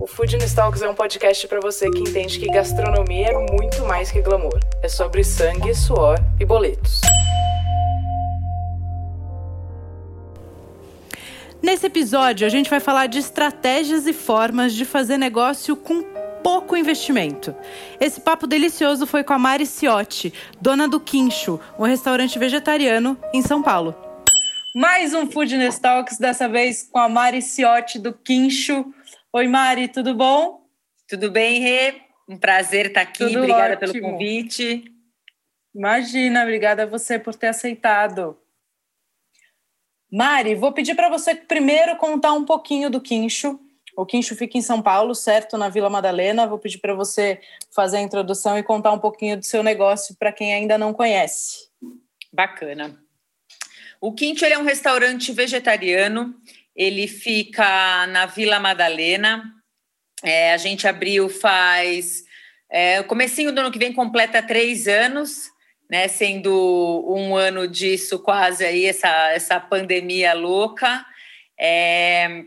[0.00, 4.12] O Food Talks é um podcast para você que entende que gastronomia é muito mais
[4.12, 4.60] que glamour.
[4.80, 7.00] É sobre sangue, suor e boletos.
[11.60, 16.04] Nesse episódio, a gente vai falar de estratégias e formas de fazer negócio com
[16.44, 17.52] pouco investimento.
[17.98, 23.42] Esse papo delicioso foi com a Mari Ciotti, dona do Quincho, um restaurante vegetariano em
[23.42, 23.96] São Paulo.
[24.72, 28.94] Mais um Food Talks, dessa vez com a Mari Ciotti do Quincho
[29.30, 30.66] Oi, Mari, tudo bom?
[31.06, 32.00] Tudo bem, Rê?
[32.26, 33.26] Um prazer estar aqui.
[33.26, 33.92] Tudo obrigada ótimo.
[33.92, 34.84] pelo convite.
[35.74, 38.38] Imagina, obrigada a você por ter aceitado.
[40.10, 43.60] Mari, vou pedir para você primeiro contar um pouquinho do Quincho.
[43.94, 45.58] O Quincho fica em São Paulo, certo?
[45.58, 46.46] Na Vila Madalena.
[46.46, 47.38] Vou pedir para você
[47.70, 51.68] fazer a introdução e contar um pouquinho do seu negócio para quem ainda não conhece.
[52.32, 52.98] Bacana.
[54.00, 56.34] O Quincho é um restaurante vegetariano
[56.78, 59.52] ele fica na Vila Madalena.
[60.22, 62.22] É, a gente abriu faz.
[62.70, 65.50] É, comecinho do ano que vem completa três anos,
[65.90, 66.06] né?
[66.06, 71.04] Sendo um ano disso quase aí, essa, essa pandemia louca.
[71.58, 72.44] É,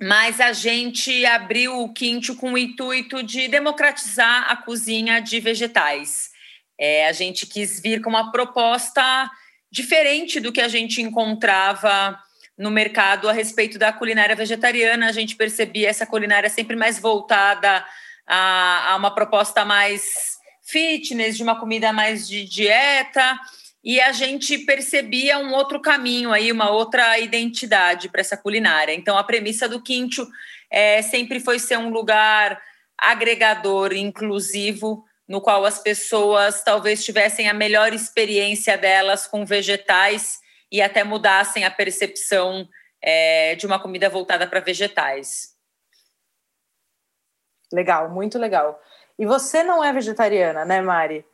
[0.00, 6.30] mas a gente abriu o Quinto com o intuito de democratizar a cozinha de vegetais.
[6.78, 9.28] É, a gente quis vir com uma proposta
[9.68, 12.16] diferente do que a gente encontrava
[12.58, 15.08] no mercado a respeito da culinária vegetariana.
[15.08, 17.86] A gente percebia essa culinária sempre mais voltada
[18.26, 23.38] a, a uma proposta mais fitness, de uma comida mais de dieta,
[23.82, 28.92] e a gente percebia um outro caminho aí, uma outra identidade para essa culinária.
[28.92, 30.28] Então, a premissa do Quinto
[30.70, 32.60] é, sempre foi ser um lugar
[32.98, 40.38] agregador, inclusivo, no qual as pessoas talvez tivessem a melhor experiência delas com vegetais
[40.70, 42.68] e até mudassem a percepção
[43.02, 45.56] é, de uma comida voltada para vegetais.
[47.72, 48.80] Legal, muito legal.
[49.18, 51.24] E você não é vegetariana, né, Mari?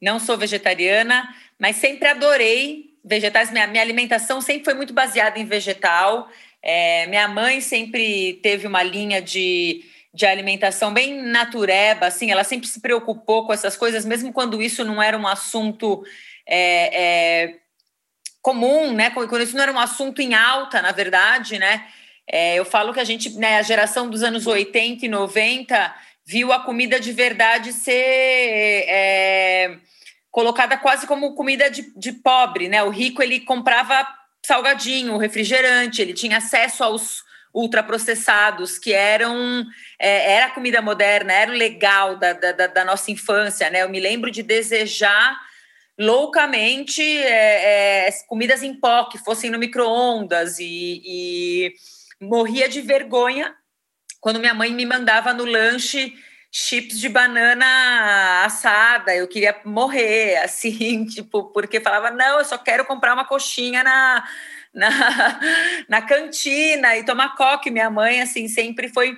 [0.00, 1.28] Não sou vegetariana,
[1.58, 3.50] mas sempre adorei vegetais.
[3.50, 6.28] Minha, minha alimentação sempre foi muito baseada em vegetal.
[6.62, 12.66] É, minha mãe sempre teve uma linha de, de alimentação bem natureba, assim, ela sempre
[12.66, 16.04] se preocupou com essas coisas, mesmo quando isso não era um assunto
[16.46, 17.58] é, é,
[18.42, 19.10] comum, né?
[19.10, 21.86] Quando isso não era um assunto em alta, na verdade, né?
[22.26, 25.94] É, eu falo que a gente, né, a geração dos anos 80 e 90
[26.26, 29.78] viu a comida de verdade ser é,
[30.30, 32.82] colocada quase como comida de, de pobre, né?
[32.82, 34.06] O rico ele comprava
[34.44, 37.22] salgadinho, refrigerante, ele tinha acesso aos
[37.54, 39.64] ultraprocessados que eram
[39.98, 43.82] é, era comida moderna, era o legal da, da, da nossa infância, né?
[43.82, 45.47] Eu me lembro de desejar
[45.98, 51.74] loucamente é, é, comidas em pó que fossem no micro-ondas e, e,
[52.20, 53.54] morria de vergonha
[54.20, 56.14] quando minha mãe me mandava no lanche
[56.50, 59.14] chips de banana assada.
[59.14, 64.28] Eu queria morrer, assim, tipo, porque falava: não, eu só quero comprar uma coxinha na.
[64.72, 65.40] Na,
[65.88, 67.70] na cantina e tomar coque.
[67.70, 69.16] Minha mãe, assim, sempre foi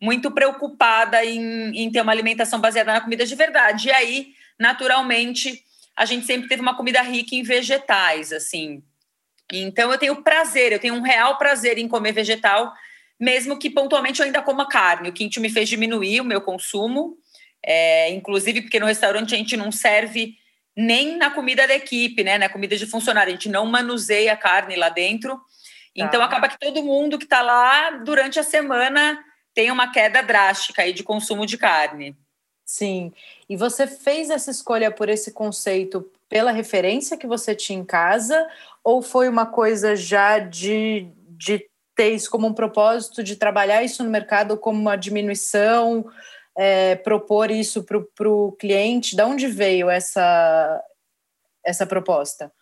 [0.00, 3.88] muito preocupada em, em ter uma alimentação baseada na comida de verdade.
[3.88, 5.62] E aí, naturalmente,
[5.98, 8.84] a gente sempre teve uma comida rica em vegetais, assim.
[9.52, 12.72] Então eu tenho prazer, eu tenho um real prazer em comer vegetal,
[13.18, 15.08] mesmo que pontualmente eu ainda coma carne.
[15.08, 17.18] O Quinto me fez diminuir o meu consumo,
[17.60, 20.36] é, inclusive porque no restaurante a gente não serve
[20.76, 22.38] nem na comida da equipe, né?
[22.38, 25.40] Na comida de funcionário, a gente não manuseia a carne lá dentro.
[25.96, 26.26] Então tá.
[26.26, 29.18] acaba que todo mundo que está lá durante a semana
[29.52, 32.16] tem uma queda drástica aí de consumo de carne.
[32.64, 33.12] Sim.
[33.48, 38.46] E você fez essa escolha por esse conceito pela referência que você tinha em casa,
[38.84, 41.64] ou foi uma coisa já de, de
[41.96, 46.04] ter isso como um propósito, de trabalhar isso no mercado como uma diminuição,
[46.56, 49.16] é, propor isso para o cliente?
[49.16, 50.82] De onde veio essa,
[51.64, 52.52] essa proposta?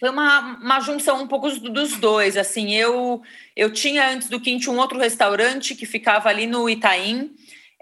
[0.00, 2.36] Foi uma, uma junção um pouco dos dois.
[2.36, 3.22] Assim, eu,
[3.54, 7.32] eu tinha antes do Quinte um outro restaurante que ficava ali no Itaim,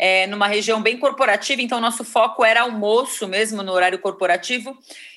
[0.03, 4.75] é, numa região bem corporativa, então nosso foco era almoço mesmo no horário corporativo.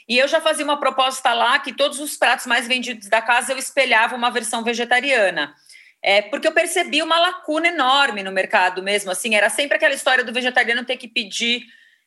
[0.10, 3.54] E eu já fazia uma proposta lá que todos os pratos mais vendidos da casa
[3.54, 5.56] eu espelhava uma versão vegetariana.
[6.02, 10.22] É, porque eu percebi uma lacuna enorme no mercado mesmo, assim, era sempre aquela história
[10.22, 11.64] do vegetariano ter que pedir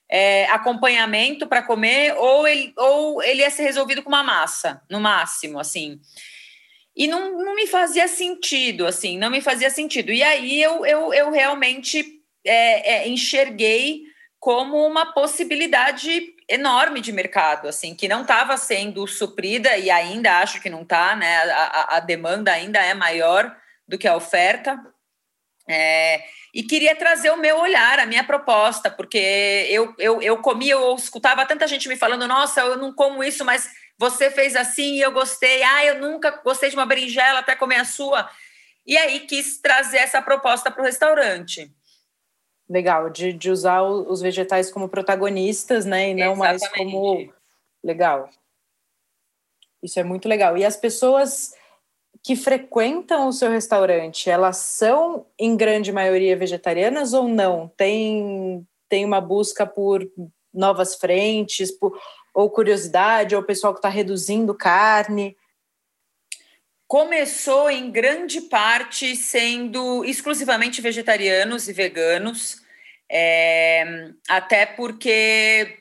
[0.06, 5.00] é, acompanhamento para comer, ou ele, ou ele ia ser resolvido com uma massa, no
[5.00, 5.98] máximo, assim.
[6.94, 10.12] E não, não me fazia sentido, assim, não me fazia sentido.
[10.12, 12.15] E aí eu, eu, eu realmente
[12.46, 14.04] é, é, enxerguei
[14.38, 20.60] como uma possibilidade enorme de mercado, assim, que não estava sendo suprida e ainda acho
[20.60, 21.38] que não está, né?
[21.50, 23.54] A, a, demanda ainda é maior
[23.88, 24.80] do que a oferta.
[25.68, 26.22] É,
[26.54, 30.94] e queria trazer o meu olhar, a minha proposta, porque eu, eu, eu comia, eu
[30.94, 35.00] escutava tanta gente me falando, nossa, eu não como isso, mas você fez assim e
[35.00, 38.30] eu gostei, ah, eu nunca gostei de uma berinjela até comer a sua.
[38.86, 41.68] E aí quis trazer essa proposta para o restaurante.
[42.68, 46.10] Legal, de, de usar os vegetais como protagonistas, né?
[46.10, 46.60] E não Exatamente.
[46.60, 47.32] mais como.
[47.82, 48.28] Legal.
[49.82, 50.56] Isso é muito legal.
[50.56, 51.54] E as pessoas
[52.22, 57.68] que frequentam o seu restaurante, elas são, em grande maioria, vegetarianas ou não?
[57.76, 60.04] Tem, tem uma busca por
[60.52, 61.96] novas frentes, por,
[62.34, 65.36] ou curiosidade, ou o pessoal que está reduzindo carne?
[66.86, 72.62] Começou em grande parte sendo exclusivamente vegetarianos e veganos,
[73.10, 75.78] é, até porque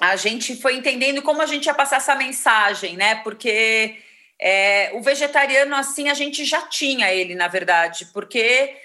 [0.00, 3.16] a gente foi entendendo como a gente ia passar essa mensagem, né?
[3.16, 3.96] Porque
[4.40, 8.76] é, o vegetariano, assim, a gente já tinha ele, na verdade, porque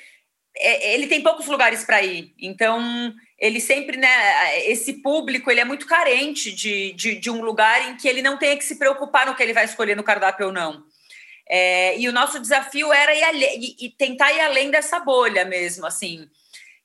[0.57, 2.33] é, ele tem poucos lugares para ir.
[2.39, 4.67] Então, ele sempre, né?
[4.67, 8.37] Esse público, ele é muito carente de, de, de um lugar em que ele não
[8.37, 10.83] tenha que se preocupar no que ele vai escolher no cardápio ou não.
[11.47, 16.29] É, e o nosso desafio era ir e tentar ir além dessa bolha mesmo, assim.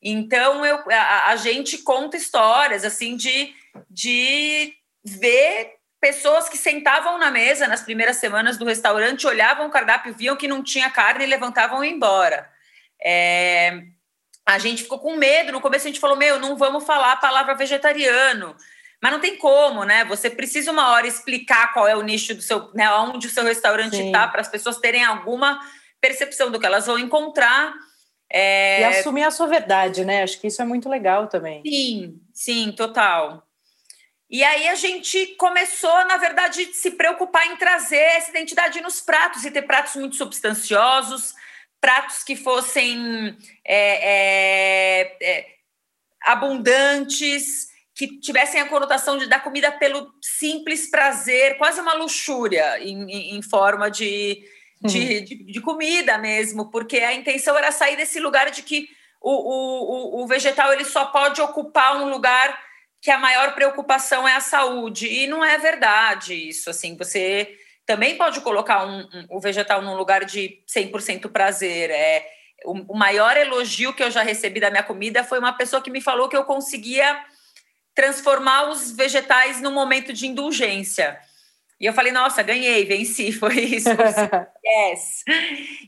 [0.03, 3.53] Então eu, a, a, gente conta histórias assim de,
[3.91, 4.75] de
[5.05, 10.37] ver pessoas que sentavam na mesa nas primeiras semanas do restaurante, olhavam o cardápio, viam
[10.37, 12.49] que não tinha carne e levantavam e embora.
[13.03, 13.83] É,
[14.47, 15.53] a gente ficou com medo.
[15.53, 18.57] No começo a gente falou: meu, não vamos falar a palavra vegetariano.
[19.01, 20.05] Mas não tem como, né?
[20.07, 22.91] Você precisa uma hora explicar qual é o nicho do seu, né?
[22.93, 25.61] Onde o seu restaurante está, para as pessoas terem alguma
[26.01, 27.75] percepção do que elas vão encontrar.
[28.31, 28.81] É...
[28.81, 30.23] E assumir a sua verdade, né?
[30.23, 31.63] Acho que isso é muito legal também.
[31.63, 33.49] Sim, sim, total.
[34.31, 39.45] E aí a gente começou, na verdade, se preocupar em trazer essa identidade nos pratos
[39.45, 41.35] e ter pratos muito substanciosos,
[41.81, 45.47] pratos que fossem é, é, é
[46.23, 47.69] abundantes,
[47.99, 53.37] que tivessem a conotação de dar comida pelo simples prazer, quase uma luxúria em, em,
[53.37, 54.41] em forma de,
[54.81, 55.25] de, uhum.
[55.25, 58.89] de, de, comida mesmo, porque a intenção era sair desse lugar de que
[59.21, 62.57] o, o, o vegetal ele só pode ocupar um lugar
[63.03, 67.53] que a maior preocupação é a saúde, e não é verdade isso, assim, você
[67.85, 72.25] também pode colocar um, um, o vegetal num lugar de 100% prazer, é,
[72.65, 75.91] o, o maior elogio que eu já recebi da minha comida foi uma pessoa que
[75.91, 77.21] me falou que eu conseguia
[77.99, 81.19] transformar os vegetais num momento de indulgência.
[81.81, 83.89] E eu falei, nossa, ganhei, venci, foi isso.
[84.65, 85.25] yes.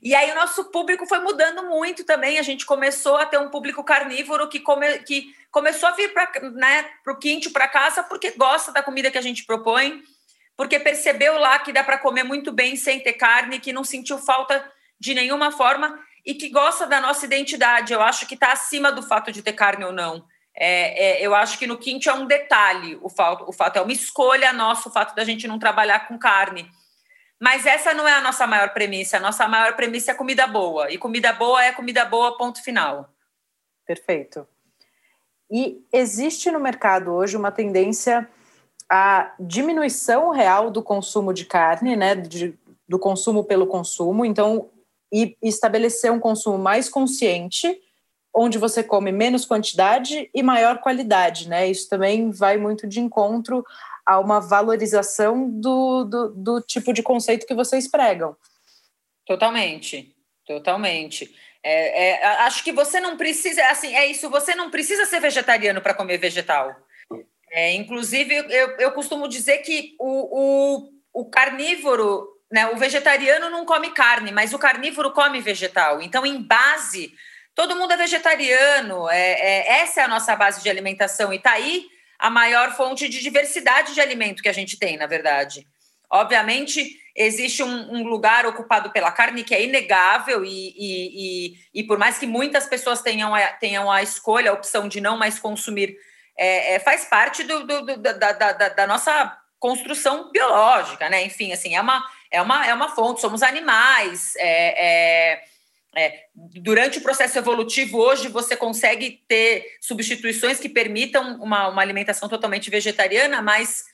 [0.02, 2.36] E aí o nosso público foi mudando muito também.
[2.40, 6.28] A gente começou a ter um público carnívoro que, come, que começou a vir para
[6.50, 10.02] né, o quinto, para casa, porque gosta da comida que a gente propõe,
[10.56, 14.18] porque percebeu lá que dá para comer muito bem sem ter carne, que não sentiu
[14.18, 14.68] falta
[14.98, 15.96] de nenhuma forma
[16.26, 17.92] e que gosta da nossa identidade.
[17.92, 20.26] Eu acho que está acima do fato de ter carne ou não.
[20.56, 23.80] É, é, eu acho que no quinto é um detalhe o fato, o fato é
[23.80, 26.70] uma escolha nossa, o fato da gente não trabalhar com carne.
[27.40, 29.16] Mas essa não é a nossa maior premissa.
[29.16, 30.90] A nossa maior premissa é comida boa.
[30.92, 33.08] E comida boa é comida boa, ponto final.
[33.86, 34.46] Perfeito.
[35.50, 38.28] E existe no mercado hoje uma tendência
[38.90, 42.14] à diminuição real do consumo de carne, né?
[42.14, 44.26] De, do consumo pelo consumo.
[44.26, 44.68] Então,
[45.10, 47.80] e estabelecer um consumo mais consciente
[48.34, 51.68] onde você come menos quantidade e maior qualidade, né?
[51.68, 53.64] Isso também vai muito de encontro
[54.06, 58.36] a uma valorização do, do, do tipo de conceito que vocês pregam.
[59.26, 60.14] Totalmente,
[60.46, 61.34] totalmente.
[61.62, 65.80] É, é, acho que você não precisa, assim, é isso, você não precisa ser vegetariano
[65.80, 66.74] para comer vegetal.
[67.52, 73.66] É, inclusive, eu, eu costumo dizer que o, o, o carnívoro, né, o vegetariano não
[73.66, 76.00] come carne, mas o carnívoro come vegetal.
[76.00, 77.12] Então, em base,
[77.54, 81.52] Todo mundo é vegetariano, é, é, essa é a nossa base de alimentação, e está
[81.52, 81.84] aí
[82.18, 85.66] a maior fonte de diversidade de alimento que a gente tem, na verdade.
[86.10, 91.82] Obviamente, existe um, um lugar ocupado pela carne que é inegável, e, e, e, e,
[91.84, 95.38] por mais que muitas pessoas tenham a, tenham a escolha, a opção de não mais
[95.38, 95.96] consumir,
[96.36, 101.22] é, é, faz parte do, do, do da, da, da, nossa construção biológica, né?
[101.22, 105.49] Enfim, assim, é uma, é uma, é uma fonte, somos animais, é, é
[105.94, 112.28] é, durante o processo evolutivo, hoje você consegue ter substituições que permitam uma, uma alimentação
[112.28, 113.84] totalmente vegetariana, mas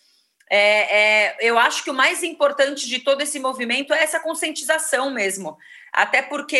[0.51, 5.11] é, é, eu acho que o mais importante de todo esse movimento é essa conscientização
[5.11, 5.57] mesmo.
[5.93, 6.57] Até porque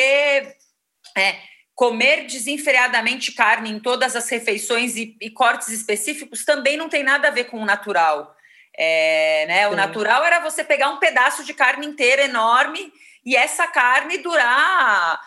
[1.17, 1.37] é,
[1.75, 7.29] comer desenfreadamente carne em todas as refeições e, e, cortes específicos também não tem nada
[7.29, 8.35] a ver com o natural.
[8.79, 9.69] É, né?
[9.69, 12.93] O natural era você pegar um pedaço de carne inteira enorme
[13.27, 15.21] e essa carne durar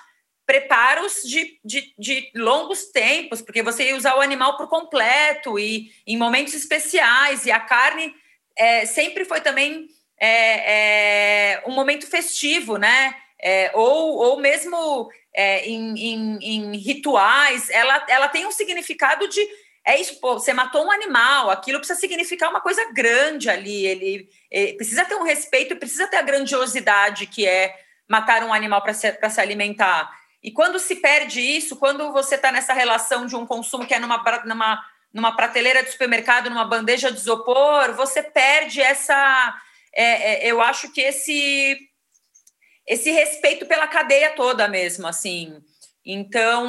[0.46, 5.92] preparos de, de, de, longos tempos, porque você ia usar o animal por completo e
[6.08, 8.16] em momentos especiais, e a carne
[8.58, 9.88] é, sempre foi também
[10.20, 13.16] é, é, um momento festivo, né?
[13.42, 19.40] É, ou, ou mesmo é, em, em, em, rituais, ela, ela tem um significado de.
[19.86, 23.86] É isso, pô, você matou um animal, aquilo precisa significar uma coisa grande ali.
[23.86, 27.74] Ele, ele precisa ter um respeito, precisa ter a grandiosidade que é
[28.10, 30.10] matar um animal para se, se alimentar.
[30.42, 34.00] E quando se perde isso, quando você está nessa relação de um consumo que é
[34.00, 39.62] numa, numa, numa prateleira de supermercado, numa bandeja de isopor, você perde essa.
[39.94, 41.78] É, é, eu acho que esse
[42.88, 45.62] esse respeito pela cadeia toda mesmo, assim.
[46.04, 46.68] Então,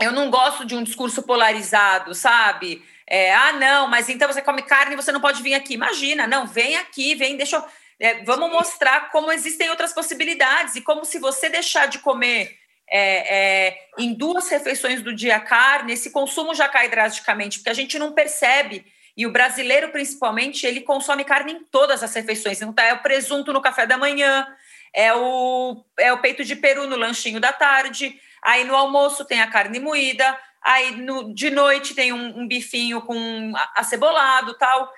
[0.00, 2.84] eu não gosto de um discurso polarizado, sabe?
[3.04, 5.74] É, ah, não, mas então você come carne e você não pode vir aqui.
[5.74, 7.64] Imagina, não, vem aqui, vem, deixa eu
[8.00, 12.56] é, vamos mostrar como existem outras possibilidades e como se você deixar de comer
[12.90, 13.36] é,
[13.68, 17.98] é, em duas refeições do dia carne, esse consumo já cai drasticamente, porque a gente
[17.98, 18.86] não percebe.
[19.16, 22.62] E o brasileiro, principalmente, ele consome carne em todas as refeições.
[22.62, 24.46] Então, é o presunto no café da manhã,
[24.94, 29.40] é o, é o peito de peru no lanchinho da tarde, aí no almoço tem
[29.40, 34.90] a carne moída, aí no, de noite tem um, um bifinho com acebolado tal.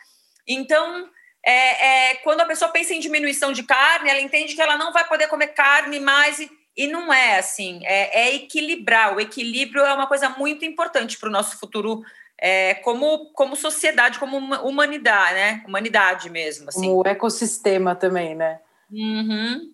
[0.46, 1.08] Então,
[1.44, 4.92] é, é, quando a pessoa pensa em diminuição de carne, ela entende que ela não
[4.92, 6.38] vai poder comer carne mais.
[6.38, 9.16] E, e não é assim, é, é, equilibrar.
[9.16, 12.02] O equilíbrio é uma coisa muito importante para o nosso futuro
[12.38, 15.64] é, como, como sociedade, como humanidade, né?
[15.66, 16.68] Humanidade mesmo.
[16.68, 16.88] Assim.
[16.88, 18.60] Como ecossistema também, né?
[18.90, 19.72] Uhum.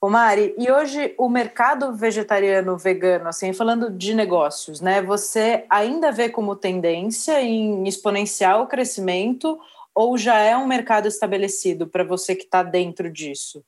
[0.00, 5.02] Ô Mari, e hoje o mercado vegetariano, vegano, assim, falando de negócios, né?
[5.02, 9.58] Você ainda vê como tendência em exponencial crescimento
[9.96, 13.64] ou já é um mercado estabelecido para você que está dentro disso?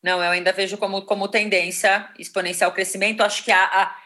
[0.00, 3.24] Não, eu ainda vejo como, como tendência exponencial crescimento.
[3.24, 3.96] Acho que a, a,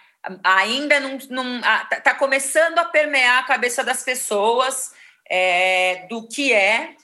[0.42, 1.16] ainda não
[1.58, 4.94] está tá começando a permear a cabeça das pessoas
[5.28, 6.96] é, do que é.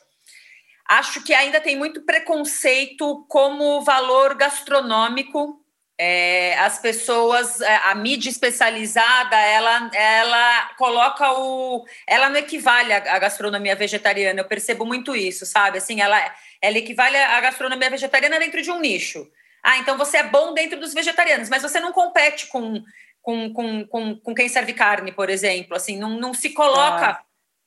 [0.88, 5.62] Acho que ainda tem muito preconceito como valor gastronômico
[5.98, 11.84] é, as pessoas, é, a mídia especializada, ela, ela coloca o.
[12.06, 15.78] Ela não equivale à gastronomia vegetariana, eu percebo muito isso, sabe?
[15.78, 19.28] Assim, ela, ela equivale à gastronomia vegetariana dentro de um nicho.
[19.60, 22.80] Ah, então você é bom dentro dos vegetarianos, mas você não compete com,
[23.20, 25.76] com, com, com, com quem serve carne, por exemplo.
[25.76, 27.10] Assim, não, não se coloca.
[27.10, 27.24] Ah.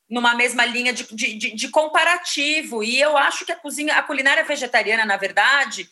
[0.09, 2.83] Numa mesma linha de, de, de, de comparativo.
[2.83, 5.89] E eu acho que a cozinha, a culinária vegetariana, na verdade,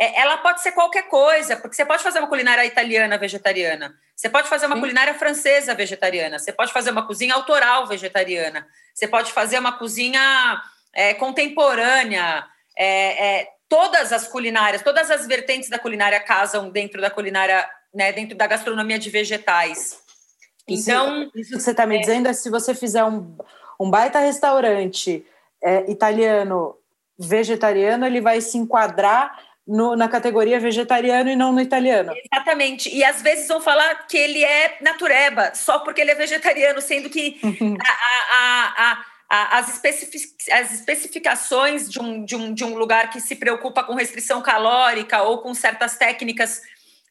[0.00, 4.30] é, ela pode ser qualquer coisa, porque você pode fazer uma culinária italiana vegetariana, você
[4.30, 4.80] pode fazer uma Sim.
[4.80, 10.58] culinária francesa vegetariana, você pode fazer uma cozinha autoral vegetariana, você pode fazer uma cozinha
[10.94, 12.46] é, contemporânea.
[12.78, 18.10] É, é, todas as culinárias, todas as vertentes da culinária casam dentro da culinária, né,
[18.10, 19.98] dentro da gastronomia de vegetais.
[20.66, 23.36] Então, isso, que você está me é dizendo é se você fizer um,
[23.78, 25.26] um baita restaurante
[25.62, 26.74] é, italiano
[27.18, 32.12] vegetariano, ele vai se enquadrar no, na categoria vegetariano e não no italiano.
[32.32, 32.92] Exatamente.
[32.92, 37.08] E às vezes vão falar que ele é natureba, só porque ele é vegetariano, sendo
[37.08, 37.38] que
[37.80, 43.20] a, a, a, as, especific, as especificações de um, de, um, de um lugar que
[43.20, 46.62] se preocupa com restrição calórica ou com certas técnicas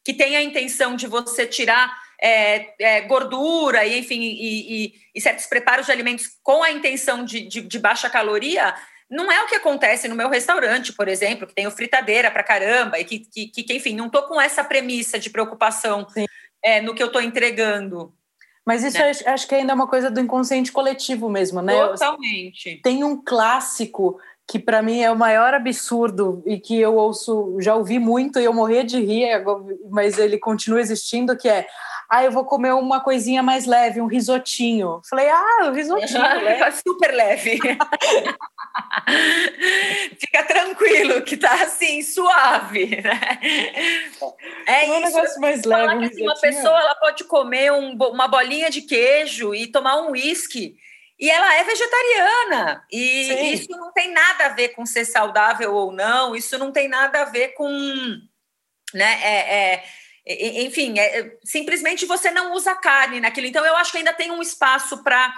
[0.03, 5.21] que tem a intenção de você tirar é, é, gordura e, enfim, e, e, e,
[5.21, 8.75] certos preparos de alimentos com a intenção de, de, de baixa caloria,
[9.09, 12.99] não é o que acontece no meu restaurante, por exemplo, que tenho fritadeira para caramba,
[12.99, 16.05] e que, que, que, enfim, não estou com essa premissa de preocupação
[16.63, 18.13] é, no que eu estou entregando.
[18.65, 19.09] Mas isso né?
[19.09, 21.73] acho, acho que ainda é uma coisa do inconsciente coletivo mesmo, né?
[21.87, 22.79] Totalmente.
[22.83, 27.75] Tem um clássico que para mim é o maior absurdo e que eu ouço, já
[27.75, 29.43] ouvi muito e eu morria de rir,
[29.89, 31.67] mas ele continua existindo, que é
[32.09, 34.99] ah, eu vou comer uma coisinha mais leve, um risotinho.
[35.07, 36.71] Falei, ah, o risotinho, leve.
[36.71, 37.59] super leve.
[40.17, 43.39] Fica tranquilo, que tá assim, suave, né?
[44.65, 46.21] É, um negócio mais leve.
[46.21, 50.77] Um uma pessoa ela pode comer um, uma bolinha de queijo e tomar um uísque.
[51.19, 52.83] E ela é vegetariana.
[52.91, 53.51] E Sim.
[53.51, 57.21] isso não tem nada a ver com ser saudável ou não, isso não tem nada
[57.21, 57.69] a ver com
[58.93, 59.19] né?
[59.21, 59.83] É, é,
[60.29, 63.47] enfim, é, simplesmente você não usa carne naquilo.
[63.47, 65.33] Então, eu acho que ainda tem um espaço para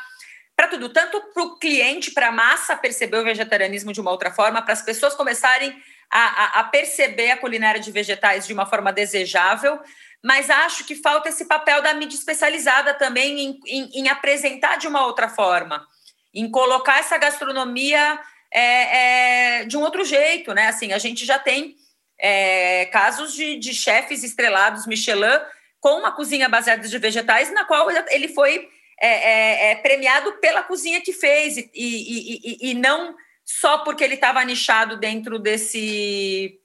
[0.54, 4.32] para tudo, tanto para o cliente, para a massa perceber o vegetarianismo de uma outra
[4.32, 5.76] forma, para as pessoas começarem
[6.12, 9.80] a, a, a, perceber a culinária de vegetais de uma forma desejável,
[10.24, 14.88] mas acho que falta esse papel da mídia especializada também em, em, em apresentar de
[14.88, 15.84] uma outra forma,
[16.32, 18.20] em colocar essa gastronomia
[18.54, 20.68] é, é, de um outro jeito, né?
[20.68, 21.76] Assim, a gente já tem
[22.22, 25.40] é, casos de, de chefes estrelados Michelin
[25.80, 28.70] com uma cozinha baseada de vegetais, na qual ele foi
[29.02, 34.04] é, é, é, premiado pela cozinha que fez e, e, e, e não só porque
[34.04, 36.60] ele estava nichado dentro desse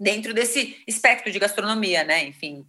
[0.00, 2.24] dentro desse espectro de gastronomia, né?
[2.24, 2.64] Enfim.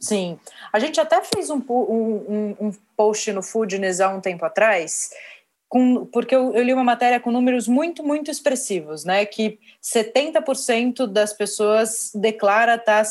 [0.00, 0.40] Sim.
[0.72, 5.10] A gente até fez um, um, um post no Foodness há um tempo atrás
[5.74, 9.26] com, porque eu, eu, li uma matéria com números muito, muito expressivos, né?
[9.26, 13.10] Que 70% das pessoas declara estar tá,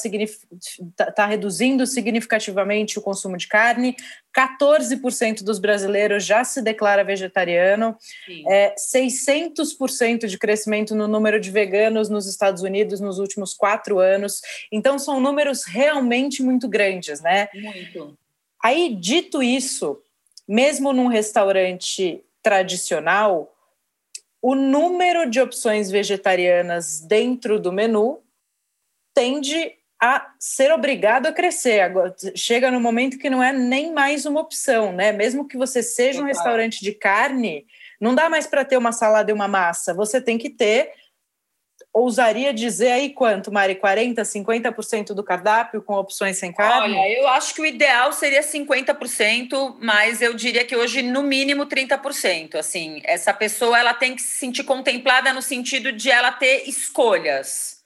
[0.95, 3.97] tá, tá reduzindo significativamente o consumo de carne,
[4.33, 7.97] 14% dos brasileiros já se declara vegetariano,
[8.47, 14.39] é, 600% de crescimento no número de veganos nos Estados Unidos nos últimos quatro anos.
[14.71, 17.49] Então, são números realmente muito grandes, né?
[17.53, 18.17] Muito.
[18.63, 20.01] Aí, dito isso,
[20.47, 23.55] mesmo num restaurante tradicional,
[24.41, 28.21] o número de opções vegetarianas dentro do menu
[29.15, 31.79] tende a ser obrigado a crescer.
[31.79, 35.13] Agora, chega no momento que não é nem mais uma opção, né?
[35.13, 37.65] Mesmo que você seja um restaurante de carne,
[38.01, 39.93] não dá mais para ter uma salada e uma massa.
[39.93, 40.91] Você tem que ter
[41.93, 43.75] ousaria dizer aí quanto, Mari?
[43.75, 46.95] 40%, 50% do cardápio com opções sem carne?
[46.95, 51.67] Olha, eu acho que o ideal seria 50%, mas eu diria que hoje, no mínimo,
[51.67, 52.55] 30%.
[52.55, 57.83] Assim, essa pessoa ela tem que se sentir contemplada no sentido de ela ter escolhas.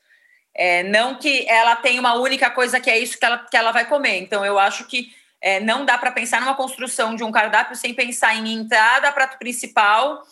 [0.56, 3.72] É, não que ela tenha uma única coisa que é isso que ela, que ela
[3.74, 4.20] vai comer.
[4.20, 5.12] Então, eu acho que
[5.42, 9.38] é, não dá para pensar numa construção de um cardápio sem pensar em entrada, prato
[9.38, 10.24] principal.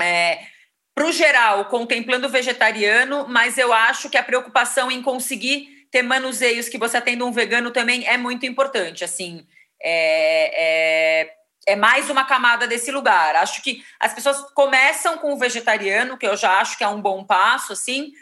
[0.00, 0.46] É,
[0.94, 6.02] para o geral, contemplando o vegetariano, mas eu acho que a preocupação em conseguir ter
[6.02, 9.04] manuseios que você atenda um vegano também é muito importante.
[9.04, 9.46] Assim,
[9.82, 11.34] é, é,
[11.66, 13.36] é, mais uma camada desse lugar.
[13.36, 17.00] Acho que as pessoas começam com o vegetariano, que eu já acho que é um
[17.00, 18.12] bom passo, assim,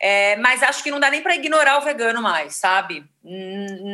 [0.00, 3.04] é, mas acho que não dá nem para ignorar o vegano mais, sabe?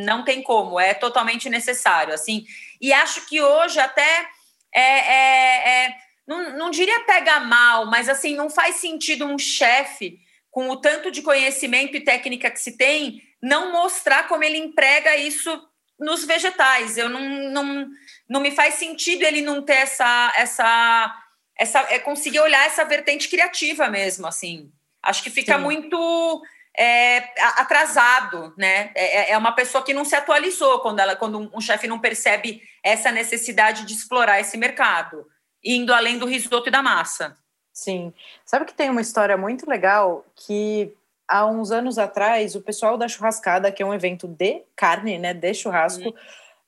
[0.05, 2.45] Não tem como, é totalmente necessário, assim.
[2.79, 4.25] E acho que hoje até
[4.73, 10.19] é, é, é não, não diria pega mal, mas assim, não faz sentido um chefe,
[10.51, 15.15] com o tanto de conhecimento e técnica que se tem, não mostrar como ele emprega
[15.15, 15.61] isso
[15.99, 16.97] nos vegetais.
[16.97, 17.87] Eu não, não,
[18.27, 21.15] não me faz sentido ele não ter essa, essa,
[21.55, 24.71] essa é conseguir olhar essa vertente criativa mesmo, assim.
[25.01, 25.63] Acho que fica Sim.
[25.63, 26.41] muito
[26.75, 27.17] é,
[27.59, 28.91] atrasado, né?
[28.95, 32.61] É, é, uma pessoa que não se atualizou quando, ela, quando um chefe não percebe
[32.83, 35.25] essa necessidade de explorar esse mercado
[35.63, 37.37] indo além do risoto e da massa.
[37.73, 38.13] Sim.
[38.45, 40.93] Sabe que tem uma história muito legal que
[41.27, 45.33] há uns anos atrás o pessoal da churrascada, que é um evento de carne, né,
[45.33, 46.13] de churrasco, uhum.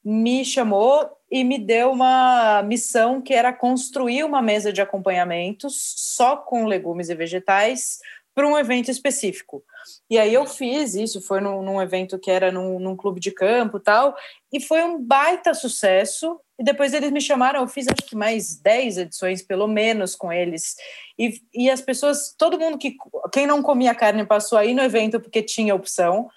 [0.03, 6.35] me chamou e me deu uma missão que era construir uma mesa de acompanhamentos só
[6.35, 7.99] com legumes e vegetais
[8.33, 9.63] para um evento específico.
[10.09, 13.31] E aí eu fiz isso, foi num, num evento que era num, num, clube de
[13.31, 14.15] campo tal,
[14.51, 16.39] e foi um baita sucesso.
[16.59, 20.31] E depois eles me chamaram, eu fiz acho que mais 10 edições, pelo menos, com
[20.31, 20.75] eles.
[21.17, 22.97] E, e as pessoas, todo mundo que.
[23.31, 26.29] Quem não comia carne passou aí no evento porque tinha opção.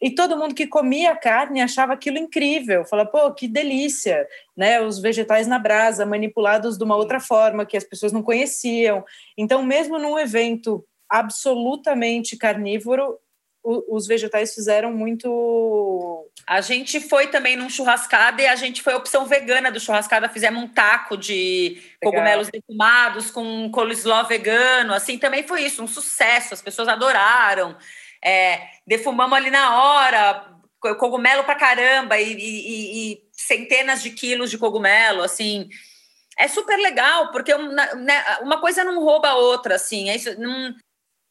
[0.00, 2.84] E todo mundo que comia carne achava aquilo incrível.
[2.84, 4.80] Fala, pô, que delícia, né?
[4.82, 9.04] Os vegetais na brasa, manipulados de uma outra forma que as pessoas não conheciam.
[9.38, 13.16] Então, mesmo num evento absolutamente carnívoro,
[13.64, 16.28] os vegetais fizeram muito.
[16.46, 20.28] A gente foi também num churrascada e a gente foi a opção vegana do churrascada.
[20.28, 22.12] Fizemos um taco de Legal.
[22.12, 24.92] cogumelos defumados com coleslaw vegano.
[24.92, 26.54] Assim, também foi isso, um sucesso.
[26.54, 27.76] As pessoas adoraram.
[28.24, 30.52] É, defumamos ali na hora,
[30.98, 35.22] cogumelo pra caramba e, e, e, centenas de quilos de cogumelo.
[35.22, 35.68] Assim,
[36.36, 39.76] é super legal porque né, uma coisa não rouba a outra.
[39.76, 40.74] Assim, é isso, não,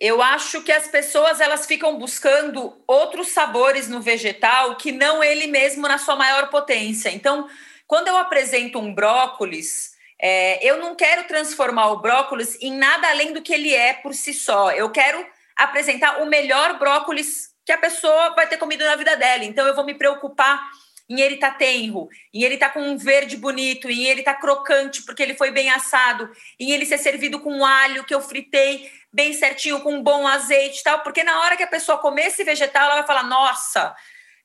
[0.01, 5.45] eu acho que as pessoas elas ficam buscando outros sabores no vegetal que não ele
[5.45, 7.11] mesmo na sua maior potência.
[7.11, 7.47] Então,
[7.85, 13.31] quando eu apresento um brócolis, é, eu não quero transformar o brócolis em nada além
[13.31, 14.71] do que ele é por si só.
[14.71, 15.23] Eu quero
[15.55, 19.43] apresentar o melhor brócolis que a pessoa vai ter comido na vida dela.
[19.43, 20.67] Então, eu vou me preocupar
[21.07, 25.03] em ele tá tenro, em ele tá com um verde bonito, em ele tá crocante
[25.03, 29.33] porque ele foi bem assado, em ele ser servido com alho que eu fritei bem
[29.33, 32.43] certinho, com um bom azeite e tal, porque na hora que a pessoa comer esse
[32.43, 33.95] vegetal, ela vai falar: nossa,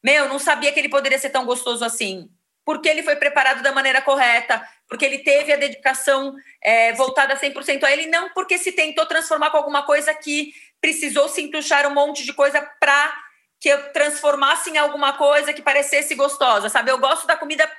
[0.03, 2.29] meu, não sabia que ele poderia ser tão gostoso assim.
[2.65, 7.85] Porque ele foi preparado da maneira correta, porque ele teve a dedicação é, voltada 100%
[7.85, 11.95] a ele, não porque se tentou transformar com alguma coisa que precisou se entuchar um
[11.95, 13.15] monte de coisa para
[13.61, 16.91] que eu transformasse em alguma coisa que parecesse gostosa, sabe?
[16.91, 17.71] Eu gosto da comida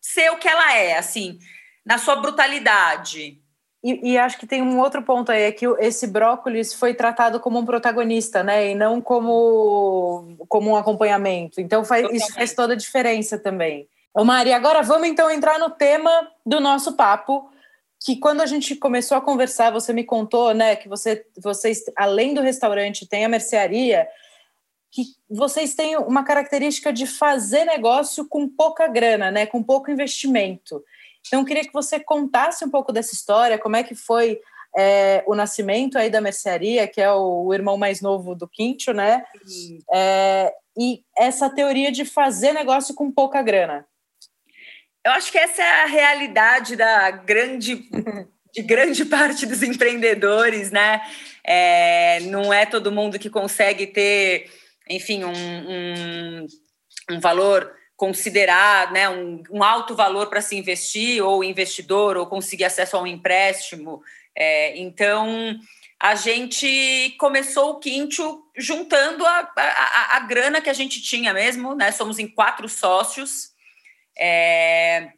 [0.00, 1.38] ser o que ela é, assim,
[1.84, 3.40] na sua brutalidade.
[3.86, 7.38] E, e, acho que tem um outro ponto aí, é que esse brócolis foi tratado
[7.38, 8.72] como um protagonista, né?
[8.72, 11.60] E não como, como um acompanhamento.
[11.60, 13.86] Então faz, isso faz toda a diferença também.
[14.12, 16.10] Ô Mari, agora vamos então entrar no tema
[16.44, 17.48] do nosso papo,
[18.04, 22.34] que quando a gente começou a conversar, você me contou, né, que você, vocês, além
[22.34, 24.08] do restaurante, tem a mercearia,
[24.90, 30.82] que vocês têm uma característica de fazer negócio com pouca grana, né, com pouco investimento.
[31.26, 34.40] Então, eu queria que você contasse um pouco dessa história, como é que foi
[34.76, 38.92] é, o nascimento aí da mercearia, que é o, o irmão mais novo do Quinto,
[38.92, 39.24] né?
[39.92, 43.86] É, e essa teoria de fazer negócio com pouca grana.
[45.04, 47.88] Eu acho que essa é a realidade da grande,
[48.52, 51.00] de grande parte dos empreendedores, né?
[51.42, 54.50] É, não é todo mundo que consegue ter,
[54.90, 56.46] enfim, um, um,
[57.12, 62.64] um valor considerar né, um, um alto valor para se investir, ou investidor, ou conseguir
[62.64, 64.02] acesso a um empréstimo.
[64.36, 65.58] É, então,
[65.98, 71.74] a gente começou o Quinto juntando a, a, a, grana que a gente tinha mesmo,
[71.74, 71.90] né?
[71.90, 73.52] Somos em quatro sócios.
[74.18, 75.12] É,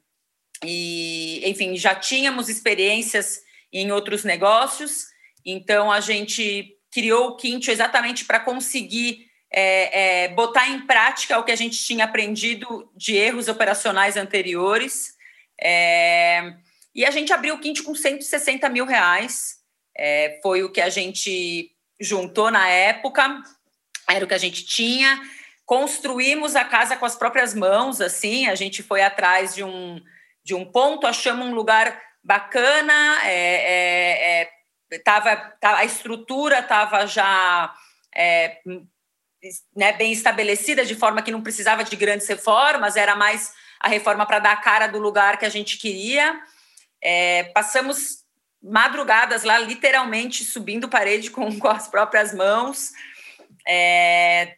[0.64, 3.40] e, enfim, já tínhamos experiências
[3.72, 5.06] em outros negócios,
[5.44, 11.44] então a gente criou o Quinto exatamente para conseguir é, é, botar em prática o
[11.44, 15.14] que a gente tinha aprendido de erros operacionais anteriores.
[15.60, 16.54] É,
[16.94, 19.58] e a gente abriu o Quinte com 160 mil reais.
[19.96, 23.42] É, foi o que a gente juntou na época,
[24.08, 25.20] era o que a gente tinha.
[25.66, 30.00] Construímos a casa com as próprias mãos, assim, a gente foi atrás de um,
[30.44, 34.50] de um ponto, achamos um lugar bacana, é, é,
[34.92, 37.74] é tava, a estrutura estava já
[38.14, 38.58] é,
[39.74, 44.26] né, bem estabelecida, de forma que não precisava de grandes reformas, era mais a reforma
[44.26, 46.40] para dar a cara do lugar que a gente queria.
[47.00, 48.24] É, passamos
[48.62, 52.92] madrugadas lá, literalmente subindo parede com, com as próprias mãos.
[53.66, 54.56] É,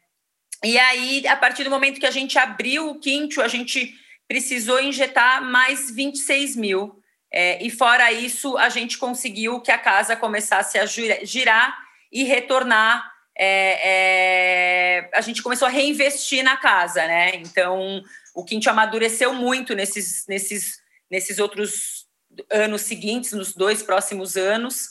[0.64, 3.94] e aí, a partir do momento que a gente abriu o quinto, a gente
[4.28, 7.02] precisou injetar mais 26 mil.
[7.32, 11.78] É, e fora isso, a gente conseguiu que a casa começasse a girar
[12.10, 13.09] e retornar
[13.42, 17.36] é, é, a gente começou a reinvestir na casa, né?
[17.36, 18.02] Então,
[18.34, 20.78] o Quinto amadureceu muito nesses, nesses,
[21.10, 22.06] nesses outros
[22.52, 24.88] anos seguintes, nos dois próximos anos.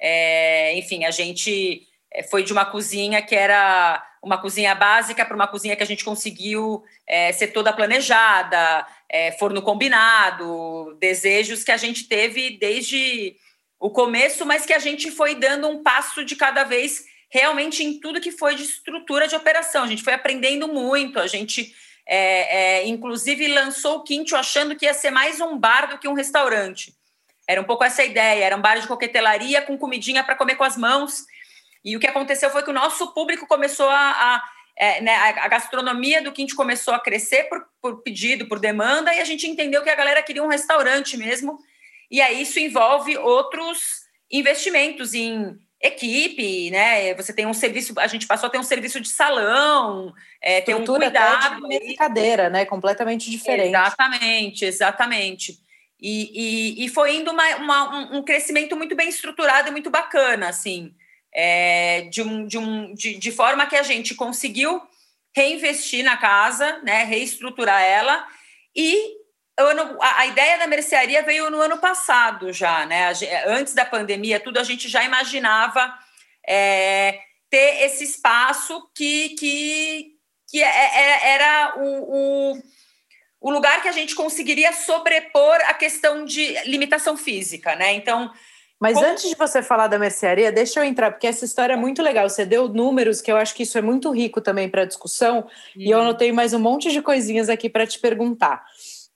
[0.00, 5.36] É, enfim, a gente é, foi de uma cozinha que era uma cozinha básica para
[5.36, 11.70] uma cozinha que a gente conseguiu é, ser toda planejada, é, forno combinado, desejos que
[11.70, 13.36] a gente teve desde
[13.78, 18.00] o começo, mas que a gente foi dando um passo de cada vez realmente em
[18.00, 19.84] tudo que foi de estrutura de operação.
[19.84, 21.74] A gente foi aprendendo muito, a gente,
[22.06, 26.08] é, é, inclusive, lançou o Quinto achando que ia ser mais um bar do que
[26.08, 26.92] um restaurante.
[27.46, 30.64] Era um pouco essa ideia, era um bar de coquetelaria com comidinha para comer com
[30.64, 31.24] as mãos.
[31.84, 34.10] E o que aconteceu foi que o nosso público começou a.
[34.10, 34.42] a
[34.76, 39.20] é, né, a gastronomia do Quinto começou a crescer por, por pedido, por demanda, e
[39.20, 41.58] a gente entendeu que a galera queria um restaurante mesmo.
[42.10, 47.14] E aí isso envolve outros investimentos em equipe, né?
[47.14, 50.74] Você tem um serviço, a gente passou a ter um serviço de salão, é, tem
[50.74, 51.66] um cuidado.
[51.68, 52.66] De cadeira, né?
[52.66, 53.70] Completamente diferente.
[53.70, 55.58] Exatamente, exatamente.
[55.98, 60.48] E, e, e foi indo uma, uma, um crescimento muito bem estruturado e muito bacana,
[60.48, 60.94] assim,
[61.34, 64.80] é, de, um, de, um, de, de forma que a gente conseguiu
[65.34, 67.04] reinvestir na casa, né?
[67.04, 68.26] Reestruturar ela
[68.76, 69.19] e
[69.66, 73.12] ano, a, ideia da mercearia veio no ano passado já, né?
[73.46, 75.92] Antes da pandemia, tudo a gente já imaginava
[76.46, 77.18] é,
[77.50, 80.12] ter esse espaço que, que,
[80.48, 82.62] que é, é, era o, o,
[83.40, 87.92] o, lugar que a gente conseguiria sobrepor a questão de limitação física, né?
[87.92, 88.30] Então.
[88.78, 89.06] Mas como...
[89.06, 92.28] antes de você falar da mercearia, deixa eu entrar, porque essa história é muito legal.
[92.28, 95.46] Você deu números que eu acho que isso é muito rico também para a discussão,
[95.76, 96.04] e eu uhum.
[96.04, 98.64] anotei mais um monte de coisinhas aqui para te perguntar.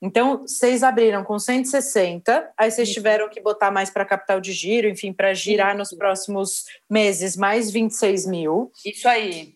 [0.04, 4.86] Então, vocês abriram com 160, aí vocês tiveram que botar mais para capital de giro,
[4.86, 8.70] enfim, para girar nos próximos meses mais 26 mil.
[8.84, 9.54] Isso aí.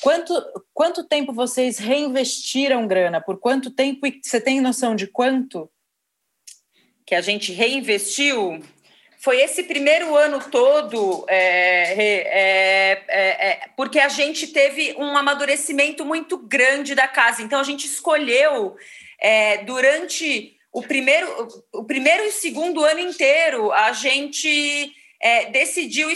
[0.00, 0.32] Quanto,
[0.72, 3.20] quanto tempo vocês reinvestiram grana?
[3.20, 4.06] Por quanto tempo?
[4.06, 5.68] E você tem noção de quanto?
[7.04, 8.62] Que a gente reinvestiu?
[9.18, 16.06] Foi esse primeiro ano todo, é, é, é, é, porque a gente teve um amadurecimento
[16.06, 17.42] muito grande da casa.
[17.42, 18.76] Então, a gente escolheu
[19.20, 26.08] é, durante o primeiro, o primeiro e segundo ano inteiro, a gente é, decidiu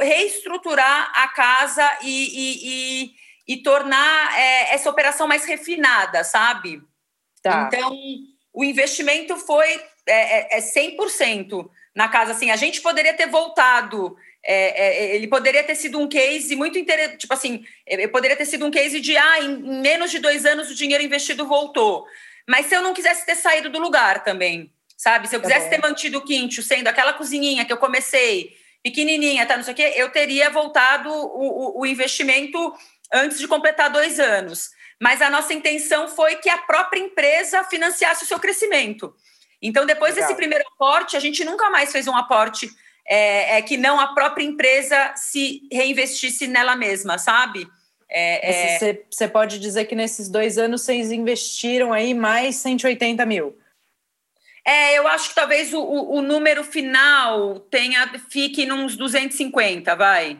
[0.00, 3.04] reestruturar a casa e, e,
[3.48, 6.82] e, e tornar é, essa operação mais refinada, sabe?
[7.42, 7.68] Tá.
[7.72, 7.96] Então,
[8.52, 12.32] o investimento foi é, é 100% na casa.
[12.32, 14.16] Assim, a gente poderia ter voltado.
[14.44, 17.64] É, é, ele poderia ter sido um case muito interessante, tipo assim,
[18.10, 21.04] poderia ter sido um case de ah, em, em menos de dois anos o dinheiro
[21.04, 22.04] investido voltou.
[22.48, 25.28] Mas se eu não quisesse ter saído do lugar também, sabe?
[25.28, 29.46] Se eu tá quisesse ter mantido o quinto sendo aquela cozinhinha que eu comecei, pequenininha,
[29.46, 32.74] tá, não sei o quê, eu teria voltado o, o, o investimento
[33.12, 34.70] antes de completar dois anos.
[35.00, 39.14] Mas a nossa intenção foi que a própria empresa financiasse o seu crescimento.
[39.60, 40.28] Então, depois Legal.
[40.28, 42.68] desse primeiro aporte, a gente nunca mais fez um aporte
[43.06, 47.66] é, é, que não a própria empresa se reinvestisse nela mesma, sabe?
[48.14, 53.56] É, é, você, pode dizer que nesses dois anos vocês investiram aí mais 180 mil.
[54.62, 60.38] É, eu acho que talvez o, o, número final tenha fique nos 250, vai.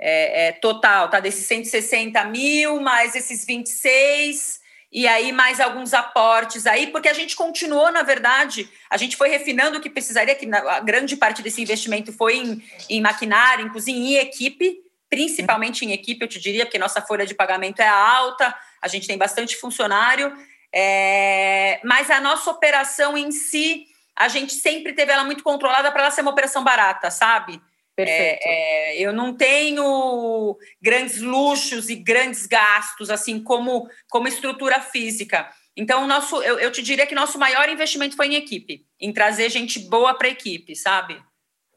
[0.00, 1.18] É, é, total, tá?
[1.18, 4.60] Desses 160 mil, mais esses 26,
[4.92, 9.28] e aí mais alguns aportes aí, porque a gente continuou, na verdade, a gente foi
[9.28, 13.70] refinando o que precisaria, que a grande parte desse investimento foi em, em maquinário, em
[13.70, 17.88] cozinha, em equipe, principalmente em equipe, eu te diria, porque nossa folha de pagamento é
[17.88, 20.32] alta, a gente tem bastante funcionário,
[20.72, 26.02] é, mas a nossa operação em si, a gente sempre teve ela muito controlada para
[26.02, 27.60] ela ser uma operação barata, sabe?
[27.96, 28.40] Perfeito.
[28.44, 35.50] É, é, eu não tenho grandes luxos e grandes gastos, assim, como, como estrutura física.
[35.76, 39.48] Então, nosso, eu, eu te diria que nosso maior investimento foi em equipe, em trazer
[39.50, 41.20] gente boa para a equipe, sabe?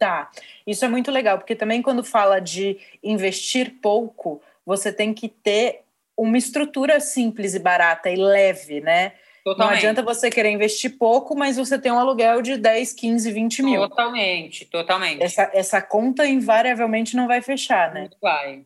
[0.02, 0.32] Tá.
[0.66, 5.82] Isso é muito legal, porque também quando fala de investir pouco, você tem que ter
[6.18, 9.14] uma estrutura simples e barata e leve, né?
[9.44, 9.60] Totalmente.
[9.60, 13.62] Não adianta você querer investir pouco, mas você tem um aluguel de 10, 15, 20
[13.62, 13.82] mil.
[13.82, 15.22] Totalmente, totalmente.
[15.22, 18.10] Essa, essa conta invariavelmente não vai fechar, né?
[18.12, 18.66] Não vai.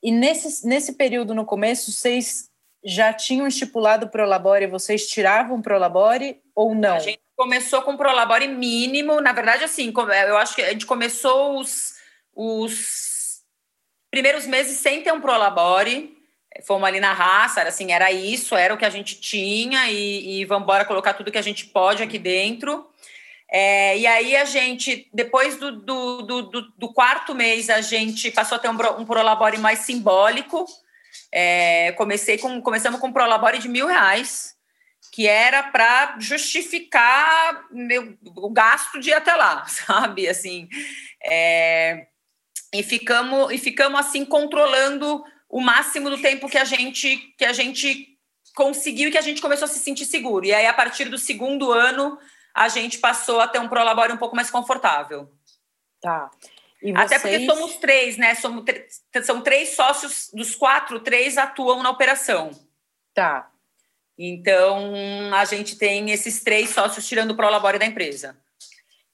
[0.00, 2.48] E nesse, nesse período no começo, vocês
[2.84, 6.94] já tinham estipulado o Prolabore, vocês tiravam Prolabore ou não?
[6.94, 9.20] A gente começou com Prolabore mínimo.
[9.20, 9.92] Na verdade, assim,
[10.28, 11.94] eu acho que a gente começou os,
[12.32, 13.42] os
[14.12, 16.16] primeiros meses sem ter um Prolabore.
[16.64, 20.42] Fomos ali na raça, era assim, era isso, era o que a gente tinha e,
[20.42, 22.88] e vamos embora colocar tudo que a gente pode aqui dentro.
[23.50, 28.54] É, e aí a gente, depois do, do, do, do, quarto mês, a gente passou
[28.54, 30.64] a ter um, um Prolabore mais simbólico.
[31.32, 34.54] É, comecei com, começamos com um Prolabore de mil reais
[35.12, 40.26] que era para justificar meu, o gasto de ir até lá, sabe?
[40.26, 40.68] Assim,
[41.22, 42.06] é,
[42.72, 47.52] e ficamos e ficamos assim controlando o máximo do tempo que a gente que a
[47.52, 48.18] gente
[48.56, 50.46] conseguiu e que a gente começou a se sentir seguro.
[50.46, 52.18] E aí a partir do segundo ano
[52.54, 55.30] a gente passou a ter um prolabore um pouco mais confortável.
[56.00, 56.30] Tá.
[56.80, 56.96] Vocês...
[56.96, 58.34] Até porque somos três, né?
[58.34, 58.64] Somos
[59.22, 62.50] são três sócios, dos quatro, três atuam na operação.
[63.14, 63.51] Tá.
[64.24, 64.94] Então,
[65.34, 68.36] a gente tem esses três sócios tirando o prolabore da empresa.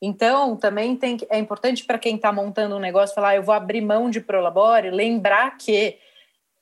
[0.02, 3.54] Então, também tem, é importante para quem está montando um negócio falar, ah, eu vou
[3.54, 5.96] abrir mão de prolabore, lembrar que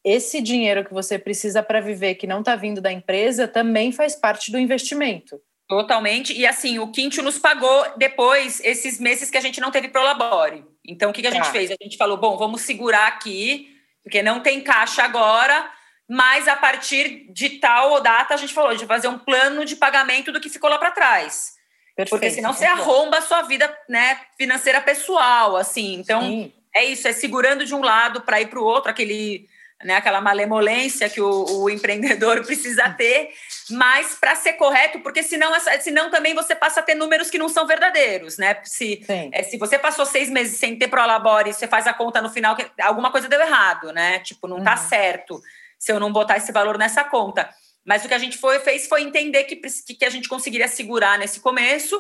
[0.05, 4.15] esse dinheiro que você precisa para viver, que não está vindo da empresa, também faz
[4.15, 5.41] parte do investimento.
[5.69, 6.33] Totalmente.
[6.33, 10.65] E assim, o Quinto nos pagou depois esses meses que a gente não teve prolabore.
[10.87, 11.37] Então, o que, que a tá.
[11.37, 11.73] gente fez?
[11.73, 15.69] A gente falou, bom, vamos segurar aqui, porque não tem caixa agora,
[16.09, 20.31] mas a partir de tal data a gente falou de fazer um plano de pagamento
[20.31, 21.57] do que ficou lá para trás.
[21.97, 25.95] Perfeito, Porque senão você arromba a sua vida né, financeira pessoal, assim.
[25.95, 26.53] Então, Sim.
[26.75, 29.49] é isso, é segurando de um lado para ir para o outro, aquele,
[29.83, 33.31] né, aquela malemolência que o, o empreendedor precisa ter,
[33.71, 37.49] mas para ser correto, porque senão, senão também você passa a ter números que não
[37.49, 38.59] são verdadeiros, né?
[38.63, 42.29] Se, é, se você passou seis meses sem ter prolabore, você faz a conta no
[42.29, 44.19] final, alguma coisa deu errado, né?
[44.19, 44.89] Tipo, não está uhum.
[44.89, 45.43] certo
[45.79, 47.49] se eu não botar esse valor nessa conta.
[47.85, 51.19] Mas o que a gente foi, fez foi entender que, que a gente conseguiria segurar
[51.19, 51.97] nesse começo.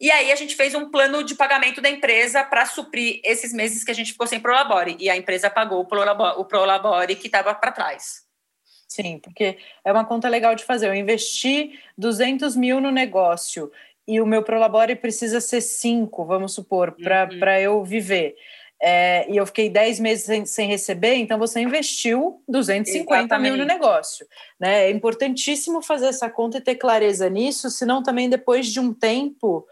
[0.00, 3.84] E aí a gente fez um plano de pagamento da empresa para suprir esses meses
[3.84, 4.96] que a gente ficou sem Prolabore.
[4.98, 8.22] E a empresa pagou o Prolabore, o Prolabore que estava para trás.
[8.88, 10.88] Sim, porque é uma conta legal de fazer.
[10.88, 13.70] Eu investi 200 mil no negócio
[14.06, 17.54] e o meu Prolabore precisa ser 5, vamos supor, para uhum.
[17.54, 18.34] eu viver
[18.84, 23.52] é, e eu fiquei 10 meses sem, sem, receber, então você investiu 250 Exatamente.
[23.52, 24.26] mil no negócio.
[24.58, 24.86] Né?
[24.86, 29.64] É importantíssimo fazer essa conta e ter clareza nisso, senão também depois de um tempo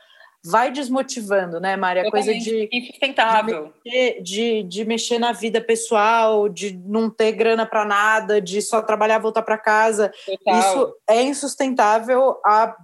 [0.45, 2.09] vai desmotivando, né, Maria?
[2.09, 3.73] Coisa de, insustentável.
[3.85, 8.63] De mexer, de, de mexer na vida pessoal, de não ter grana para nada, de
[8.63, 10.13] só trabalhar, voltar para casa.
[10.25, 10.59] Total.
[10.59, 12.75] Isso é insustentável a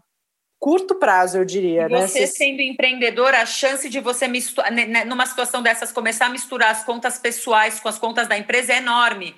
[0.59, 1.89] curto prazo, eu diria.
[1.89, 2.07] Né?
[2.07, 2.27] Você né?
[2.27, 6.71] sendo empreendedor, a chance de você misturar, né, né, numa situação dessas, começar a misturar
[6.71, 9.35] as contas pessoais com as contas da empresa é enorme.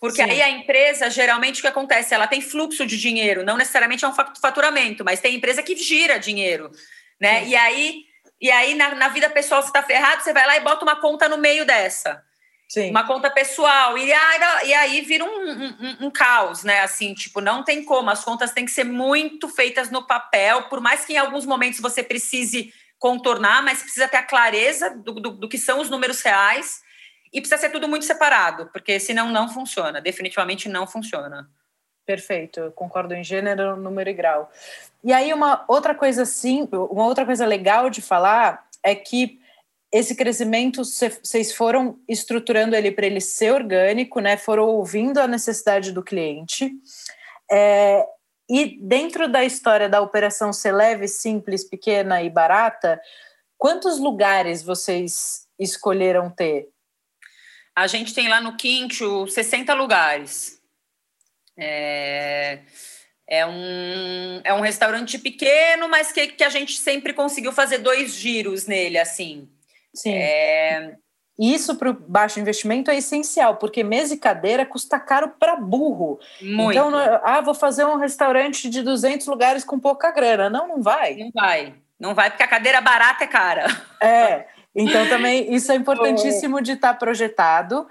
[0.00, 0.30] Porque Sim.
[0.30, 2.14] aí a empresa, geralmente, o que acontece?
[2.14, 6.18] Ela tem fluxo de dinheiro, não necessariamente é um faturamento, mas tem empresa que gira
[6.18, 6.70] dinheiro
[7.20, 7.44] né?
[7.44, 7.50] Sim.
[7.50, 8.04] E aí,
[8.40, 10.96] e aí na, na vida pessoal você está ferrado, você vai lá e bota uma
[10.96, 12.22] conta no meio dessa.
[12.68, 12.90] Sim.
[12.90, 13.96] Uma conta pessoal.
[13.96, 16.80] E aí, e aí vira um, um, um, caos, né?
[16.80, 18.10] Assim, tipo, não tem como.
[18.10, 21.80] As contas têm que ser muito feitas no papel, por mais que em alguns momentos
[21.80, 26.22] você precise contornar, mas precisa ter a clareza do, do, do que são os números
[26.22, 26.82] reais
[27.32, 30.00] e precisa ser tudo muito separado, porque senão não funciona.
[30.00, 31.48] Definitivamente não funciona.
[32.06, 34.50] Perfeito, eu concordo em gênero, número e grau.
[35.02, 39.40] E aí uma outra coisa assim, uma outra coisa legal de falar é que
[39.94, 44.36] esse crescimento vocês foram estruturando ele para ele ser orgânico, né?
[44.36, 46.72] Foram ouvindo a necessidade do cliente.
[47.48, 48.04] É,
[48.50, 53.00] e dentro da história da operação ser leve, simples, pequena e barata,
[53.56, 56.68] quantos lugares vocês escolheram ter?
[57.72, 60.60] A gente tem lá no Quinto 60 lugares.
[61.56, 62.62] É,
[63.28, 68.12] é, um, é um restaurante pequeno, mas que, que a gente sempre conseguiu fazer dois
[68.16, 69.53] giros nele, assim.
[69.94, 70.14] Sim.
[70.14, 70.96] É...
[71.38, 76.20] Isso para o baixo investimento é essencial, porque mesa e cadeira custa caro para burro.
[76.40, 76.72] Muito.
[76.72, 76.92] Então,
[77.24, 80.48] ah, vou fazer um restaurante de 200 lugares com pouca grana.
[80.48, 81.16] Não, não vai.
[81.16, 81.74] Não vai.
[81.98, 83.66] Não vai, porque a cadeira barata é cara.
[84.00, 84.46] É.
[84.76, 87.86] Então, também, isso é importantíssimo de estar tá projetado.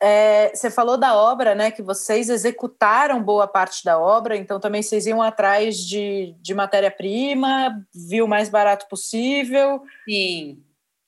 [0.00, 1.70] É, você falou da obra, né?
[1.70, 7.80] Que vocês executaram boa parte da obra, então também vocês iam atrás de, de matéria-prima,
[7.94, 9.82] viu o mais barato possível.
[10.06, 10.62] Sim.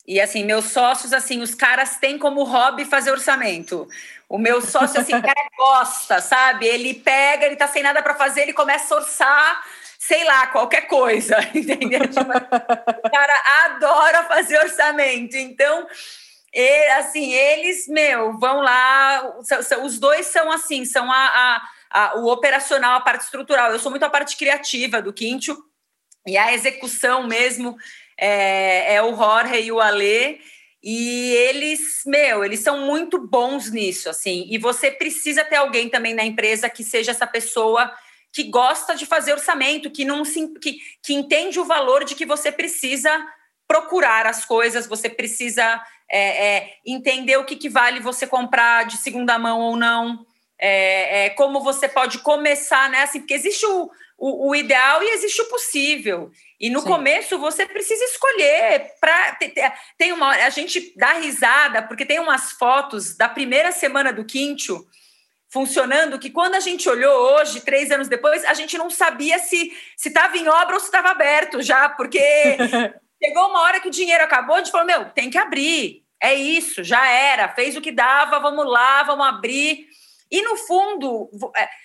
[0.09, 3.87] E assim, meus sócios, assim, os caras têm como hobby fazer orçamento.
[4.27, 6.67] O meu sócio, assim, o cara gosta, sabe?
[6.67, 9.63] Ele pega, ele tá sem nada para fazer, ele começa a orçar,
[9.99, 12.01] sei lá, qualquer coisa, entendeu?
[12.09, 15.37] Tipo, o cara adora fazer orçamento.
[15.37, 15.87] Então,
[16.55, 19.23] e, assim, eles, meu, vão lá.
[19.85, 23.73] Os dois são assim, são a, a, a, o operacional, a parte estrutural.
[23.73, 25.55] Eu sou muito a parte criativa do Quinto,
[26.27, 27.77] e a execução mesmo
[28.19, 30.39] é, é o Jorge e o Alê.
[30.83, 34.47] E eles, meu, eles são muito bons nisso, assim.
[34.49, 37.93] E você precisa ter alguém também na empresa que seja essa pessoa
[38.33, 42.27] que gosta de fazer orçamento, que não se, que, que entende o valor de que
[42.27, 43.11] você precisa
[43.67, 48.97] procurar as coisas, você precisa é, é, entender o que, que, vale você comprar de
[48.97, 50.25] segunda mão ou não,
[50.59, 53.03] é, é, como você pode começar, né?
[53.03, 56.31] Assim, porque existe o, o, o ideal e existe o possível.
[56.61, 56.89] E no Sim.
[56.89, 58.93] começo você precisa escolher.
[59.01, 59.39] Pra,
[59.97, 64.85] tem uma, a gente dá risada, porque tem umas fotos da primeira semana do Quinto
[65.51, 69.73] funcionando que quando a gente olhou hoje, três anos depois, a gente não sabia se
[69.97, 72.21] estava em obra ou se estava aberto já, porque
[73.23, 76.05] Chegou uma hora que o dinheiro acabou, a gente falou: meu, tem que abrir.
[76.21, 79.88] É isso, já era, fez o que dava, vamos lá, vamos abrir.
[80.31, 81.31] E no fundo,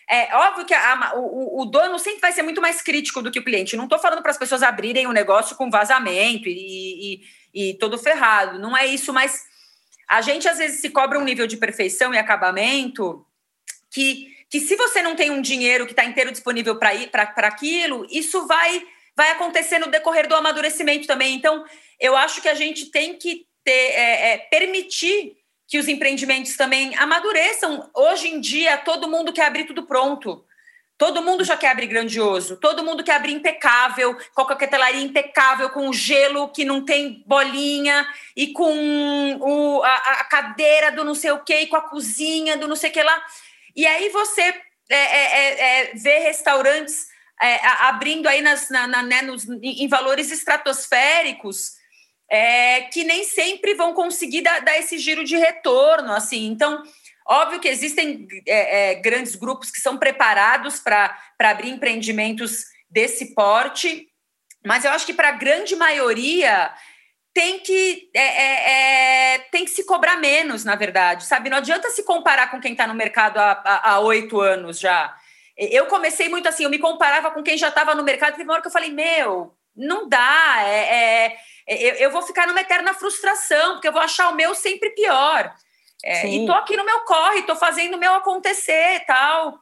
[0.10, 3.32] é, é óbvio que a, o, o, dono sempre vai ser muito mais crítico do
[3.32, 3.78] que o cliente.
[3.78, 7.22] Não estou falando para as pessoas abrirem o um negócio com vazamento e,
[7.54, 8.60] e, e todo ferrado.
[8.60, 9.44] Não é isso, mas
[10.10, 13.26] a gente às vezes se cobra um nível de perfeição e acabamento
[13.90, 17.48] que, que se você não tem um dinheiro que está inteiro disponível para ir para
[17.48, 21.36] aquilo, isso vai vai acontecer no decorrer do amadurecimento também.
[21.36, 21.64] Então,
[22.00, 25.38] eu acho que a gente tem que ter, é, é, permitir
[25.74, 27.90] que os empreendimentos também amadureçam.
[27.96, 30.46] Hoje em dia, todo mundo quer abrir tudo pronto.
[31.00, 35.72] Todo mundo já quer abrir grandioso, todo mundo quer abrir impecável, com a coquetelaria impecável,
[35.72, 38.08] com o gelo que não tem bolinha,
[38.38, 42.56] e com o, a, a, cadeira do não sei o quê, e com a cozinha
[42.56, 43.26] do não sei o que lá.
[43.76, 47.08] E aí você é, é, é, é vê restaurantes
[47.42, 51.82] é, abrindo aí nas, na, na, né, nos, em valores estratosféricos
[52.34, 56.12] é, que nem sempre vão conseguir dar, dar, esse giro de retorno.
[56.14, 56.48] assim.
[56.48, 56.82] Então,
[57.28, 64.08] óbvio que existem é, é grandes grupos que são preparados para abrir empreendimentos desse porte,
[64.66, 66.74] mas eu acho que para a grande maioria
[67.36, 71.52] tem que, é, é, é, tem que se cobrar menos, na verdade, sabe?
[71.52, 75.16] Não adianta se comparar com quem está no mercado há oito anos já.
[75.56, 78.54] Eu comecei muito assim, eu me comparava com quem já estava no mercado, teve uma
[78.54, 81.38] hora que eu falei, meu, não dá, é, é,
[81.68, 85.54] eu, eu vou ficar numa eterna frustração, porque eu vou achar o meu sempre pior.
[86.04, 89.58] É, e tô aqui no meu corre, tô fazendo o meu acontecer tal.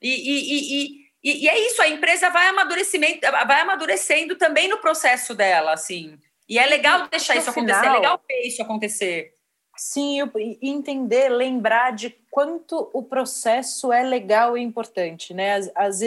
[0.00, 4.78] E, e, e, e, e é isso, a empresa vai, amadurecimento, vai amadurecendo também no
[4.78, 6.18] processo dela, assim.
[6.46, 9.34] E é legal deixar no isso final, acontecer, é legal ver isso acontecer.
[9.76, 15.54] Sim, e entender, lembrar de quanto o processo é legal e importante, né?
[15.54, 16.00] Às, às,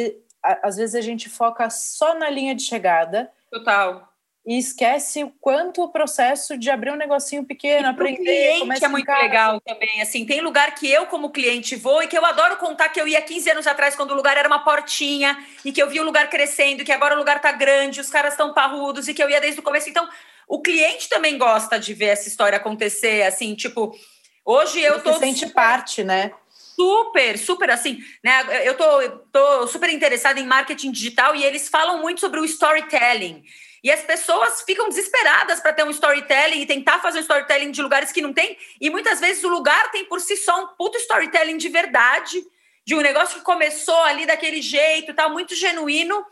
[0.63, 3.31] às vezes a gente foca só na linha de chegada.
[3.51, 4.08] Total
[4.49, 8.17] e esquece o quanto o processo de abrir um negocinho pequeno, e aprender.
[8.17, 10.01] cliente é muito legal também.
[10.01, 13.07] Assim, tem lugar que eu, como cliente, vou e que eu adoro contar que eu
[13.07, 16.03] ia 15 anos atrás, quando o lugar era uma portinha, e que eu vi o
[16.03, 19.29] lugar crescendo, que agora o lugar tá grande, os caras estão parrudos, e que eu
[19.29, 19.87] ia desde o começo.
[19.87, 20.09] Então,
[20.47, 23.95] o cliente também gosta de ver essa história acontecer, assim, tipo,
[24.43, 25.13] hoje eu Você tô.
[25.19, 25.53] sente super...
[25.53, 26.31] parte, né?
[26.75, 28.65] super, super assim, né?
[28.65, 33.43] Eu tô, tô super interessada em marketing digital e eles falam muito sobre o storytelling.
[33.83, 37.81] E as pessoas ficam desesperadas para ter um storytelling e tentar fazer um storytelling de
[37.81, 38.57] lugares que não tem.
[38.79, 42.43] E muitas vezes o lugar tem por si só um puto storytelling de verdade,
[42.85, 46.25] de um negócio que começou ali daquele jeito, tá muito genuíno.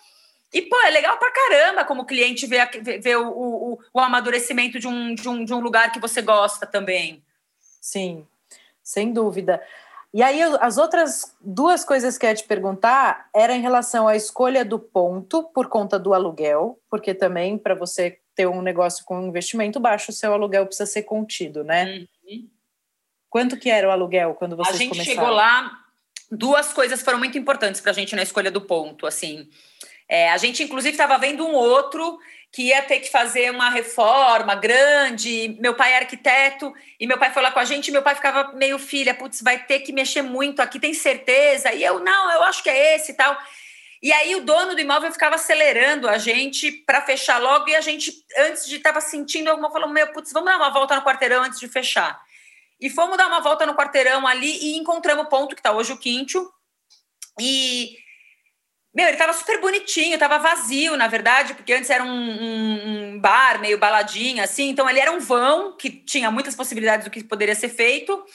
[0.53, 2.69] E, pô, é legal pra caramba como cliente ver,
[3.01, 6.65] ver o, o, o amadurecimento de um, de, um, de um lugar que você gosta
[6.65, 7.23] também.
[7.81, 8.25] Sim,
[8.81, 9.61] sem dúvida.
[10.17, 14.15] E aí, as outras duas coisas que eu ia te perguntar era em relação à
[14.15, 19.19] escolha do ponto por conta do aluguel, porque também para você ter um negócio com
[19.19, 22.07] um investimento baixo, o seu aluguel precisa ser contido, né?
[22.27, 22.49] Uhum.
[23.29, 24.91] Quanto que era o aluguel quando vocês começaram?
[24.91, 25.27] A gente começaram?
[25.27, 25.83] chegou lá,
[26.31, 29.47] duas coisas foram muito importantes para a gente na escolha do ponto, assim.
[30.09, 32.17] É, a gente, inclusive, estava vendo um outro
[32.51, 35.57] que ia ter que fazer uma reforma grande.
[35.59, 37.91] Meu pai é arquiteto e meu pai foi lá com a gente.
[37.91, 41.73] Meu pai ficava meio filha, putz, vai ter que mexer muito aqui, tem certeza?
[41.73, 43.37] E eu, não, eu acho que é esse e tal.
[44.01, 47.81] E aí o dono do imóvel ficava acelerando a gente para fechar logo e a
[47.81, 51.43] gente, antes de estava sentindo alguma, falou, meu, putz, vamos dar uma volta no quarteirão
[51.43, 52.19] antes de fechar.
[52.79, 55.93] E fomos dar uma volta no quarteirão ali e encontramos o ponto que está hoje
[55.93, 56.51] o Quinto.
[57.39, 57.97] E
[58.97, 63.19] meu, ele tava super bonitinho, tava vazio, na verdade, porque antes era um, um, um,
[63.19, 64.69] bar meio baladinho, assim.
[64.69, 68.25] Então, ele era um vão que tinha muitas possibilidades do que poderia ser feito.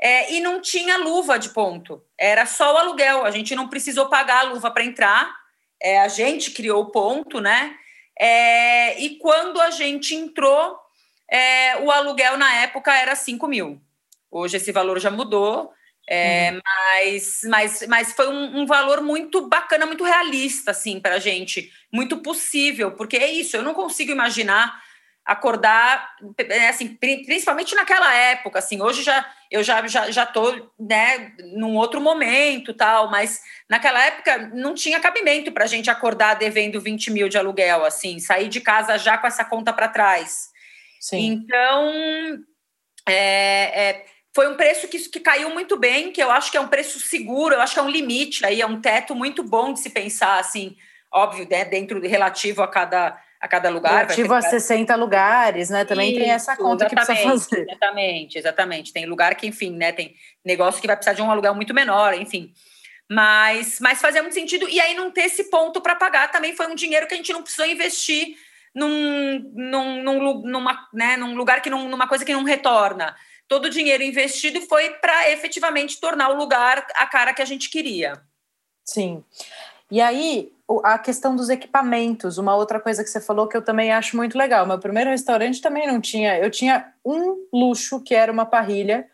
[0.00, 2.02] É, e não tinha luva de ponto.
[2.18, 3.24] Era só o aluguel.
[3.24, 5.32] A gente não precisou pagar a luva para entrar.
[5.80, 7.76] É, a gente criou o ponto, né?
[8.18, 10.76] É, e quando a gente entrou,
[11.30, 13.80] é, o aluguel na época era 5 mil.
[14.28, 15.72] Hoje esse valor já mudou.
[16.08, 16.60] É, uhum.
[16.64, 21.70] mas, mas, mas foi um, um, valor muito bacana, muito realista, assim, para a gente,
[21.92, 24.80] muito possível, porque é isso, eu não consigo imaginar
[25.24, 31.32] acordar, é, assim, principalmente naquela época, assim, hoje já eu já já já tô, né,
[31.56, 36.80] num outro momento, tal, mas naquela época não tinha cabimento para a gente acordar devendo
[36.80, 40.48] 20 mil de aluguel, assim, sair de casa já com essa conta para trás.
[41.00, 41.26] Sim.
[41.26, 41.92] Então,
[43.06, 46.60] é, é foi um preço que, que caiu muito bem, que eu acho que é
[46.60, 49.72] um preço seguro, eu acho que é um limite aí, é um teto muito bom
[49.72, 50.76] de se pensar, assim,
[51.12, 53.92] óbvio, né, dentro relativo a cada, a cada lugar.
[53.92, 55.84] Relativo a 60 lugares, né?
[55.84, 57.66] Também Isso, tem essa conta que precisa fazer.
[57.68, 58.92] Exatamente, exatamente.
[58.92, 60.14] Tem lugar que, enfim, né, tem
[60.44, 62.52] negócio que vai precisar de um aluguel muito menor, enfim.
[63.10, 64.68] Mas, mas fazia muito sentido.
[64.68, 67.32] E aí não ter esse ponto para pagar também foi um dinheiro que a gente
[67.32, 68.36] não precisou investir
[68.72, 73.16] num, num, num, numa, né, num lugar que não, numa coisa que não retorna
[73.50, 77.68] todo o dinheiro investido foi para efetivamente tornar o lugar a cara que a gente
[77.68, 78.22] queria.
[78.84, 79.24] Sim.
[79.90, 80.52] E aí,
[80.84, 84.38] a questão dos equipamentos, uma outra coisa que você falou que eu também acho muito
[84.38, 84.64] legal.
[84.64, 86.38] Meu primeiro restaurante também não tinha.
[86.38, 89.04] Eu tinha um luxo, que era uma parrilha.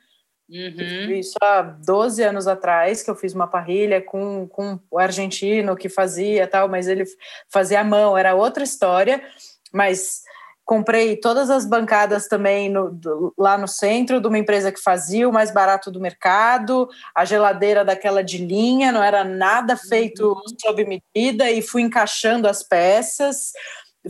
[0.51, 1.13] Uhum.
[1.13, 5.89] Isso há 12 anos atrás, que eu fiz uma parrilha com, com o argentino que
[5.89, 7.05] fazia tal, mas ele
[7.49, 9.25] fazia à mão, era outra história.
[9.73, 10.26] Mas
[10.67, 15.29] comprei todas as bancadas também no, do, lá no centro de uma empresa que fazia
[15.29, 20.43] o mais barato do mercado, a geladeira daquela de linha, não era nada feito uhum.
[20.61, 23.53] sob medida e fui encaixando as peças.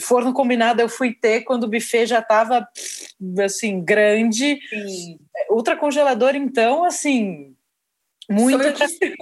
[0.01, 2.67] Forno combinado eu fui ter quando o buffet já estava
[3.45, 4.59] assim grande.
[4.71, 5.19] Sim.
[5.51, 7.55] Ultra congelador então assim
[8.31, 8.59] muito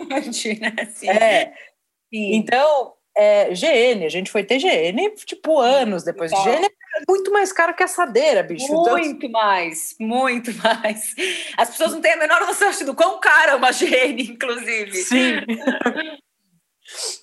[0.09, 0.73] grande, né?
[0.95, 1.09] Sim.
[1.09, 1.53] É.
[2.13, 2.35] Sim.
[2.37, 6.31] Então é, GN, a gente foi ter GN, tipo, anos depois.
[6.31, 6.43] Tá.
[6.43, 8.65] GN é muito mais caro que assadeira, bicho.
[8.65, 9.31] Então, muito então...
[9.31, 11.15] mais, muito mais.
[11.57, 14.95] As pessoas não têm a menor noção do quão cara é uma GN, inclusive.
[14.95, 15.35] Sim.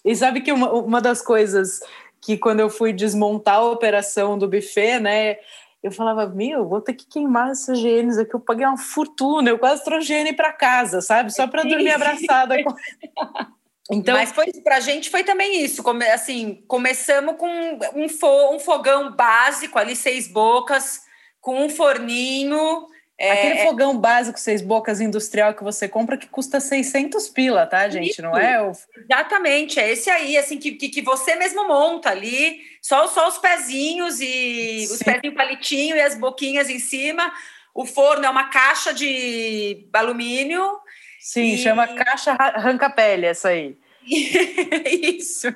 [0.05, 1.81] e sabe que uma, uma das coisas
[2.21, 5.37] que quando eu fui desmontar a operação do buffet, né,
[5.83, 9.57] eu falava, meu, vou ter que queimar essas GNs aqui, eu paguei uma fortuna, eu
[9.57, 11.33] quase trouxe GN para casa, sabe?
[11.33, 12.55] Só para dormir abraçada.
[13.91, 15.83] Então, Mas foi para a gente foi também isso.
[15.83, 21.01] Come, assim, começamos com um, fo, um fogão básico ali, seis bocas,
[21.41, 22.87] com um forninho.
[23.19, 27.67] É, Aquele é, fogão básico, seis bocas industrial que você compra que custa 600 pila,
[27.67, 28.11] tá, gente?
[28.11, 28.61] Isso, Não é?
[28.63, 28.71] O...
[28.97, 33.37] Exatamente, é esse aí, assim, que, que, que, você mesmo monta ali, só, só os
[33.37, 34.93] pezinhos e Sim.
[34.93, 37.31] os pezinhos palitinho e as boquinhas em cima.
[37.75, 40.79] O forno é uma caixa de alumínio.
[41.22, 41.57] Sim, e...
[41.57, 43.78] chama caixa arranca-pele essa aí.
[45.17, 45.47] Isso.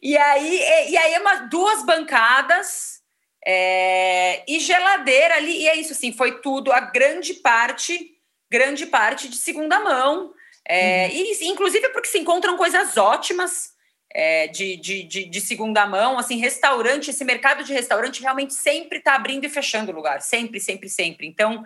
[0.00, 2.98] E aí, e aí é uma, duas bancadas
[3.44, 8.14] é, e geladeira ali, e é isso assim, foi tudo, a grande parte,
[8.50, 10.32] grande parte de segunda mão.
[10.66, 11.14] É, uhum.
[11.14, 13.70] e, inclusive porque se encontram coisas ótimas
[14.12, 18.98] é, de, de, de, de, segunda mão, assim, restaurante, esse mercado de restaurante realmente sempre
[18.98, 21.26] está abrindo e fechando o lugar, sempre, sempre, sempre.
[21.26, 21.64] Então,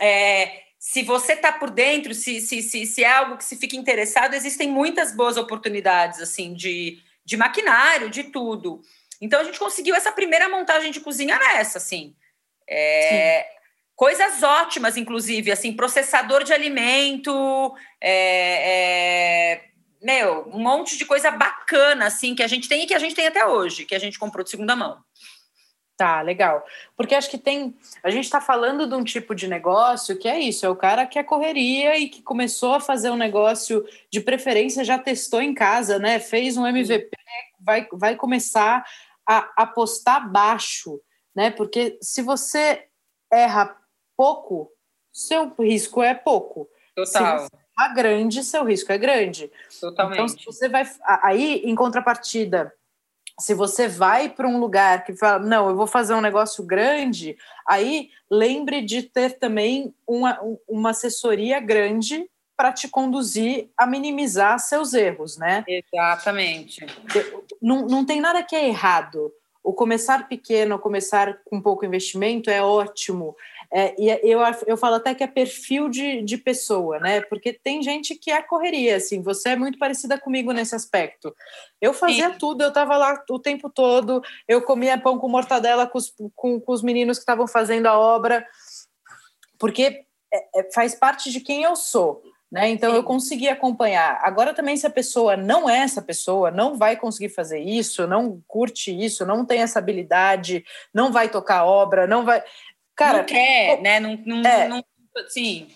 [0.00, 3.74] é, se você está por dentro, se, se, se, se, é algo que se fica
[3.74, 8.82] interessado, existem muitas boas oportunidades, assim, de, de maquinário, de tudo.
[9.18, 12.14] Então, a gente conseguiu essa primeira montagem de cozinha nessa, assim.
[12.68, 13.46] É,
[13.96, 19.64] coisas ótimas, inclusive, assim, processador de alimento, é, é,
[20.02, 23.14] meu, um monte de coisa bacana, assim, que a gente tem e que a gente
[23.14, 25.02] tem até hoje, que a gente comprou de segunda mão.
[25.96, 26.64] Tá, legal.
[26.96, 27.76] Porque acho que tem.
[28.02, 31.06] A gente está falando de um tipo de negócio que é isso: é o cara
[31.06, 35.54] que é correria e que começou a fazer um negócio de preferência, já testou em
[35.54, 36.18] casa, né?
[36.18, 37.10] Fez um MVP,
[37.60, 38.84] vai, vai começar
[39.26, 41.00] a apostar baixo,
[41.34, 41.52] né?
[41.52, 42.88] Porque se você
[43.32, 43.76] erra
[44.16, 44.72] pouco,
[45.12, 46.68] seu risco é pouco.
[46.96, 47.38] Total.
[47.38, 49.48] Se você erra grande, seu risco é grande.
[49.80, 50.16] Totalmente.
[50.16, 50.84] Então, se você vai.
[51.22, 52.74] Aí, em contrapartida
[53.38, 57.36] se você vai para um lugar que fala, não, eu vou fazer um negócio grande,
[57.66, 64.94] aí lembre de ter também uma, uma assessoria grande para te conduzir a minimizar seus
[64.94, 65.64] erros, né?
[65.66, 66.86] Exatamente.
[67.60, 69.32] Não, não tem nada que é errado.
[69.62, 73.34] O começar pequeno, começar com pouco investimento é ótimo.
[73.76, 77.22] É, e é, eu, eu falo até que é perfil de, de pessoa, né?
[77.22, 81.34] Porque tem gente que é correria, assim, você é muito parecida comigo nesse aspecto.
[81.80, 82.38] Eu fazia Sim.
[82.38, 86.60] tudo, eu estava lá o tempo todo, eu comia pão com mortadela com os, com,
[86.60, 88.46] com os meninos que estavam fazendo a obra,
[89.58, 92.22] porque é, é, faz parte de quem eu sou.
[92.54, 92.68] Né?
[92.68, 92.96] Então Sim.
[92.98, 94.20] eu consegui acompanhar.
[94.22, 98.40] Agora também se a pessoa não é essa pessoa, não vai conseguir fazer isso, não
[98.46, 100.64] curte isso, não tem essa habilidade,
[100.94, 102.40] não vai tocar obra, não vai.
[102.96, 104.00] Cara, não quer, né?
[104.00, 104.84] Não, não, é, não,
[105.28, 105.68] sim.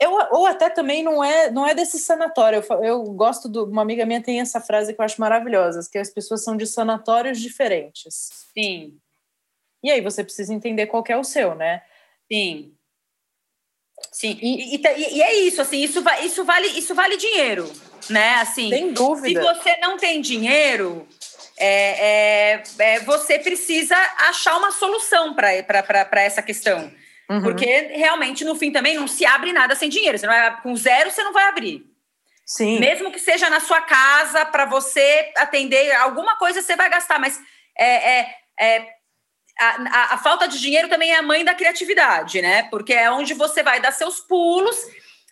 [0.00, 2.64] Eu, ou até também não é, não é desse sanatório.
[2.70, 5.98] Eu, eu gosto de uma amiga minha tem essa frase que eu acho maravilhosa, que
[5.98, 8.30] as pessoas são de sanatórios diferentes.
[8.54, 8.98] Sim.
[9.82, 11.82] E aí você precisa entender qual é o seu, né?
[12.30, 12.72] Sim.
[14.10, 14.38] Sim.
[14.40, 14.80] E, e,
[15.16, 17.70] e, é isso, assim, isso, isso vale, isso vale dinheiro,
[18.10, 18.34] né?
[18.36, 19.40] Assim, Sem dúvida.
[19.40, 21.06] Se você não tem dinheiro,
[21.64, 26.92] é, é, é, você precisa achar uma solução para essa questão.
[27.30, 27.40] Uhum.
[27.40, 30.18] Porque realmente, no fim, também não se abre nada sem dinheiro.
[30.18, 31.86] Você vai, com zero, você não vai abrir.
[32.44, 32.80] Sim.
[32.80, 37.20] Mesmo que seja na sua casa, para você atender alguma coisa, você vai gastar.
[37.20, 37.40] Mas
[37.78, 38.88] é, é, é
[39.60, 42.64] a, a, a, falta de dinheiro também é a mãe da criatividade, né?
[42.64, 44.76] Porque é onde você vai dar seus pulos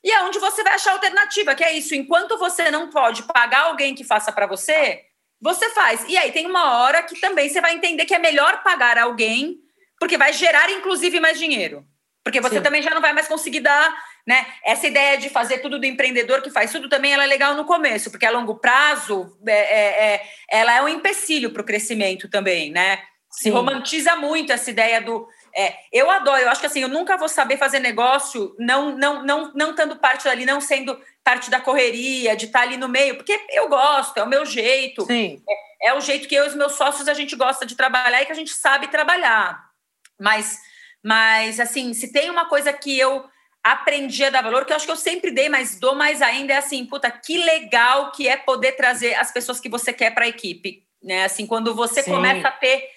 [0.04, 1.92] e é onde você vai achar alternativa, que é isso.
[1.92, 5.09] Enquanto você não pode pagar alguém que faça para você,
[5.40, 6.04] você faz.
[6.08, 9.58] E aí tem uma hora que também você vai entender que é melhor pagar alguém,
[9.98, 11.84] porque vai gerar, inclusive, mais dinheiro.
[12.22, 12.62] Porque você Sim.
[12.62, 14.46] também já não vai mais conseguir dar, né?
[14.64, 17.64] Essa ideia de fazer tudo do empreendedor que faz tudo também ela é legal no
[17.64, 22.28] começo, porque a longo prazo é, é, é ela é um empecilho para o crescimento
[22.28, 23.02] também, né?
[23.30, 25.26] Se romantiza muito essa ideia do.
[25.54, 29.24] É, eu adoro, eu acho que assim, eu nunca vou saber fazer negócio não não
[29.24, 33.16] não não estando parte dali, não sendo parte da correria, de estar ali no meio,
[33.16, 35.04] porque eu gosto, é o meu jeito.
[35.06, 35.42] Sim.
[35.48, 38.22] É, é o jeito que eu e os meus sócios a gente gosta de trabalhar
[38.22, 39.70] e que a gente sabe trabalhar.
[40.18, 40.58] Mas,
[41.02, 43.24] mas assim, se tem uma coisa que eu
[43.62, 46.52] aprendi a dar valor, que eu acho que eu sempre dei, mas dou mais ainda,
[46.52, 50.24] é assim, puta, que legal que é poder trazer as pessoas que você quer para
[50.24, 50.84] a equipe.
[51.02, 51.24] Né?
[51.24, 52.12] Assim, quando você Sim.
[52.12, 52.88] começa a ter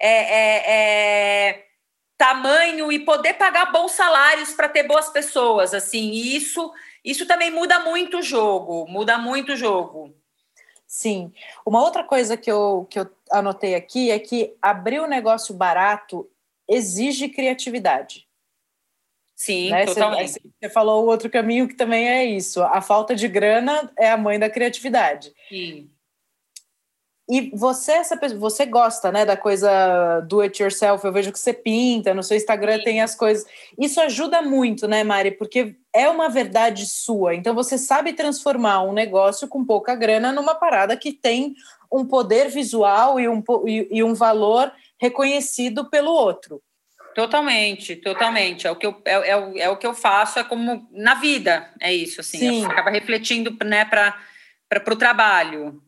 [0.00, 1.64] é, é, é,
[2.22, 6.72] tamanho e poder pagar bons salários para ter boas pessoas, assim, e isso
[7.04, 10.14] isso também muda muito o jogo, muda muito o jogo.
[10.86, 11.32] Sim.
[11.66, 16.30] Uma outra coisa que eu, que eu anotei aqui é que abrir um negócio barato
[16.68, 18.28] exige criatividade.
[19.34, 19.84] Sim, né?
[19.84, 20.30] totalmente.
[20.30, 22.62] Você, você falou o outro caminho que também é isso.
[22.62, 25.34] A falta de grana é a mãe da criatividade.
[25.48, 25.90] Sim.
[27.32, 31.02] E você, essa pessoa, você gosta, né, da coisa do it yourself.
[31.02, 32.84] Eu vejo que você pinta, no seu Instagram Sim.
[32.84, 33.46] tem as coisas.
[33.78, 35.30] Isso ajuda muito, né, Mari?
[35.30, 37.34] Porque é uma verdade sua.
[37.34, 41.54] Então você sabe transformar um negócio com pouca grana numa parada que tem
[41.90, 44.70] um poder visual e um, e, e um valor
[45.00, 46.60] reconhecido pelo outro.
[47.14, 48.66] Totalmente, totalmente.
[48.66, 51.70] É o que eu, é, é, é o que eu faço, é como na vida,
[51.80, 52.38] é isso, assim.
[52.38, 52.66] Sim.
[52.66, 54.14] Acaba refletindo né, para
[54.86, 55.82] o trabalho.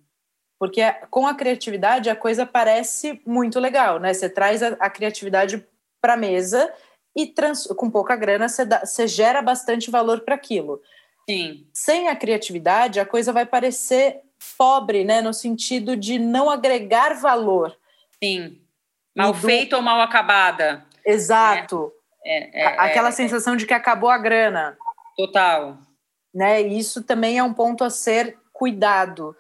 [0.59, 4.15] Porque com a criatividade a coisa parece muito legal, né?
[4.15, 5.67] Você traz a, a criatividade
[6.01, 6.73] para a mesa
[7.17, 10.81] e trans, com pouca grana você, dá, você gera bastante valor para aquilo.
[11.29, 11.67] Sim.
[11.73, 14.21] Sem a criatividade, a coisa vai parecer
[14.59, 15.21] pobre, né?
[15.21, 17.77] No sentido de não agregar valor.
[18.23, 18.61] Sim.
[19.17, 19.39] Mal do...
[19.39, 20.85] feito ou mal acabada.
[21.05, 21.93] Exato.
[22.25, 24.77] É, é, Aquela é, sensação de que acabou a grana.
[25.17, 25.79] Total.
[26.35, 26.63] Né?
[26.63, 29.37] E isso também é um ponto a ser cuidado.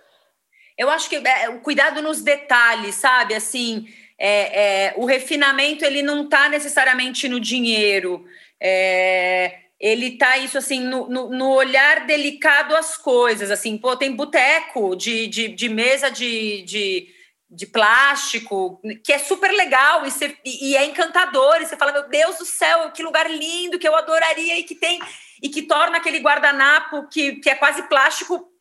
[0.76, 3.34] Eu acho que é, o cuidado nos detalhes, sabe?
[3.34, 3.86] Assim,
[4.18, 8.24] é, é, o refinamento ele não está necessariamente no dinheiro.
[8.60, 14.14] É, ele tá isso assim no, no, no, olhar delicado às coisas assim pô tem
[14.14, 17.08] boteco de, de, de, mesa de, de,
[17.50, 22.38] de, plástico que é super legal e, e, é encantador e você fala meu Deus
[22.38, 25.00] do céu que lugar lindo que eu adoraria e que tem
[25.42, 28.53] e que torna aquele guardanapo que, que é quase plástico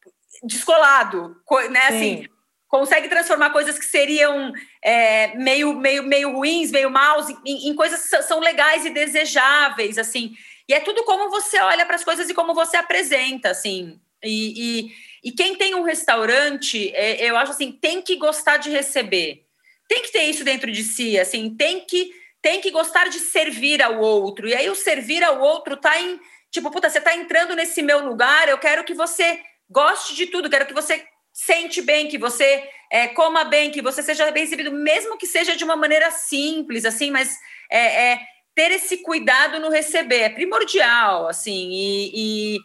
[0.43, 1.35] descolado,
[1.69, 1.87] né?
[1.87, 2.27] Assim,
[2.67, 4.51] consegue transformar coisas que seriam
[4.83, 9.97] é, meio, meio, meio ruins, meio maus, em, em, coisas que são legais e desejáveis,
[9.97, 10.33] assim.
[10.67, 13.99] E é tudo como você olha para as coisas e como você apresenta, assim.
[14.23, 18.69] E, e, e quem tem um restaurante, é, eu acho assim, tem que gostar de
[18.69, 19.45] receber.
[19.87, 23.81] Tem que ter isso dentro de si, assim, tem que tem que gostar de servir
[23.81, 24.47] ao outro.
[24.49, 26.19] E aí o servir ao outro tá em,
[26.51, 29.39] tipo, puta, você tá entrando nesse meu lugar, eu quero que você
[29.69, 34.03] goste de tudo, quero que você sente bem, que você é, coma bem, que você
[34.03, 37.35] seja bem recebido, mesmo que seja de uma maneira simples, assim, mas
[37.71, 38.19] é, é
[38.53, 40.19] ter esse cuidado no receber.
[40.19, 42.59] É primordial, assim, e, e,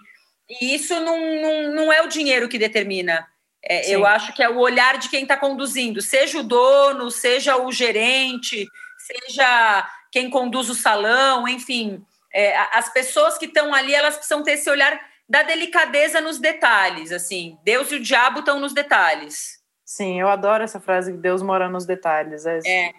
[0.61, 3.27] e isso não, não, não, é o dinheiro que determina.
[3.63, 7.57] É, eu acho que é o olhar de quem está conduzindo, seja o dono, seja
[7.57, 8.69] o gerente,
[8.99, 14.53] seja quem conduz o salão, enfim, é, as pessoas que estão ali, elas precisam ter
[14.53, 17.59] esse olhar da delicadeza nos detalhes, assim.
[17.62, 19.59] Deus e o diabo estão nos detalhes.
[19.85, 22.47] Sim, eu adoro essa frase que Deus mora nos detalhes.
[22.47, 22.61] É.
[22.66, 22.95] é.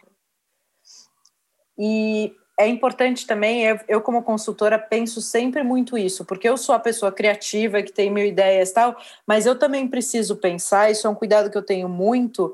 [1.78, 6.76] E é importante também, eu, eu, como consultora penso sempre muito isso, porque eu sou
[6.76, 11.08] a pessoa criativa que tem mil ideias e tal, mas eu também preciso pensar, isso
[11.08, 12.54] é um cuidado que eu tenho muito,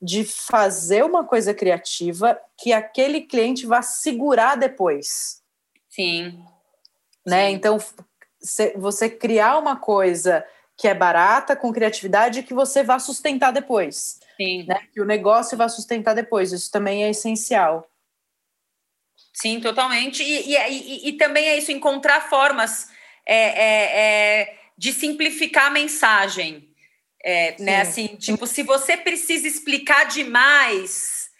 [0.00, 5.42] de fazer uma coisa criativa que aquele cliente vá segurar depois.
[5.88, 6.44] Sim.
[7.26, 7.48] Né?
[7.48, 7.54] Sim.
[7.54, 7.78] Então,
[8.76, 10.44] você criar uma coisa
[10.76, 14.18] que é barata, com criatividade, que você vá sustentar depois.
[14.36, 14.64] Sim.
[14.66, 14.80] Né?
[14.92, 16.52] Que o negócio vá sustentar depois.
[16.52, 17.88] Isso também é essencial.
[19.32, 20.22] Sim, totalmente.
[20.22, 22.88] E, e, e, e também é isso, encontrar formas
[23.24, 24.00] é, é,
[24.40, 26.68] é, de simplificar a mensagem.
[27.24, 27.82] É, né?
[27.82, 31.30] Assim, tipo, se você precisa explicar demais,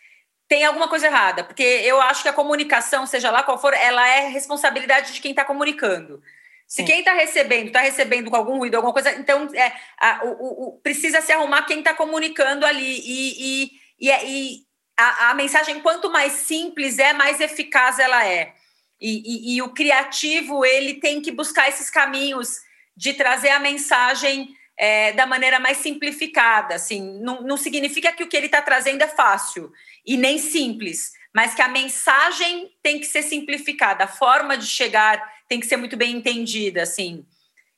[0.46, 1.42] tem alguma coisa errada.
[1.42, 5.32] Porque eu acho que a comunicação, seja lá qual for, ela é responsabilidade de quem
[5.32, 6.22] está comunicando.
[6.66, 10.68] Se quem está recebendo está recebendo com algum ruído, alguma coisa, então é, a, o,
[10.68, 13.00] o, precisa se arrumar quem está comunicando ali.
[13.04, 14.66] E, e, e, é, e
[14.98, 18.54] a, a, mensagem, quanto mais simples é, mais eficaz ela é.
[19.00, 22.56] E, e, o criativo, ele tem que buscar esses caminhos
[22.96, 26.76] de trazer a mensagem é, da maneira mais simplificada.
[26.76, 29.72] Assim, não, não significa que o que ele está trazendo é fácil
[30.06, 35.20] e nem simples, mas que a mensagem tem que ser simplificada, a forma de chegar
[35.53, 37.26] tem que ser muito bem entendida, assim.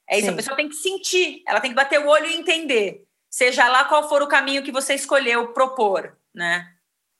[0.09, 0.33] É isso, Sim.
[0.33, 3.85] a pessoa tem que sentir, ela tem que bater o olho e entender, seja lá
[3.85, 6.68] qual for o caminho que você escolheu propor, né?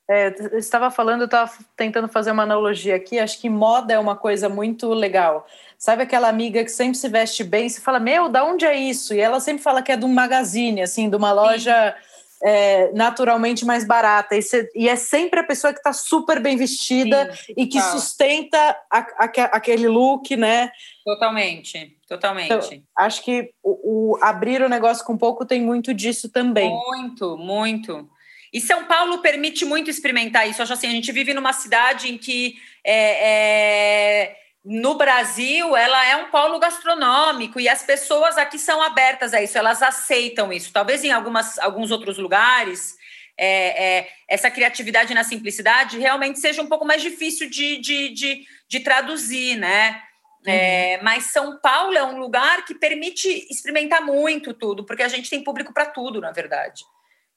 [0.09, 3.99] É, eu estava falando, eu estava tentando fazer uma analogia aqui, acho que moda é
[3.99, 5.45] uma coisa muito legal.
[5.77, 9.13] Sabe aquela amiga que sempre se veste bem, você fala, meu, da onde é isso?
[9.13, 11.97] E ela sempre fala que é de um magazine, assim, de uma loja...
[11.99, 12.14] Sim
[12.45, 14.37] é, naturalmente mais barata.
[14.37, 17.81] E, cê, e, é sempre a pessoa que está super bem vestida Sim, e que
[17.81, 18.59] sustenta
[18.91, 20.71] a, a, aquele look, né?
[21.03, 22.53] Totalmente, totalmente.
[22.53, 26.71] Então, acho que o, o, abrir o negócio com pouco tem muito disso também.
[26.71, 28.11] Muito, muito.
[28.53, 30.61] E São Paulo permite muito experimentar isso.
[30.61, 36.07] Eu acho assim, a gente vive numa cidade em que é, é no Brasil, ela
[36.07, 40.73] é um polo gastronômico e as pessoas aqui são abertas a isso, elas aceitam isso.
[40.73, 42.97] Talvez em algumas, alguns outros lugares,
[43.37, 48.47] é, é, essa criatividade na simplicidade realmente seja um pouco mais difícil de, de, de,
[48.67, 50.01] de traduzir, né?
[50.47, 50.53] Uhum.
[50.53, 55.29] É, mas São Paulo é um lugar que permite experimentar muito tudo, porque a gente
[55.29, 56.85] tem público para tudo, na verdade.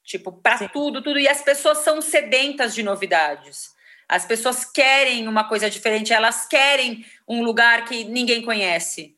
[0.04, 1.20] Tipo, para tudo, tudo.
[1.20, 3.76] E as pessoas são sedentas de novidades.
[4.10, 9.16] As pessoas querem uma coisa diferente, elas querem um lugar que ninguém conhece.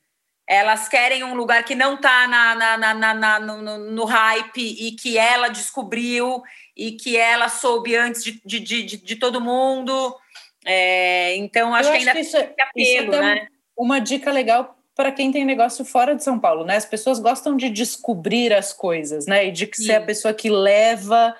[0.47, 4.93] Elas querem um lugar que não está na, na, na, na no, no, hype e
[4.93, 6.41] que ela descobriu
[6.75, 10.15] e que ela soube antes de, de, de, de todo mundo.
[10.65, 13.47] É, então, acho, acho que ainda que isso, é- apelo, isso é né?
[13.77, 16.75] Uma dica legal para quem tem negócio fora de São Paulo, né?
[16.75, 19.45] As pessoas gostam de descobrir as coisas, né?
[19.45, 21.33] E de ser a pessoa que leva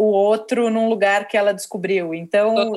[0.00, 2.14] o outro num lugar que ela descobriu.
[2.14, 2.72] Então,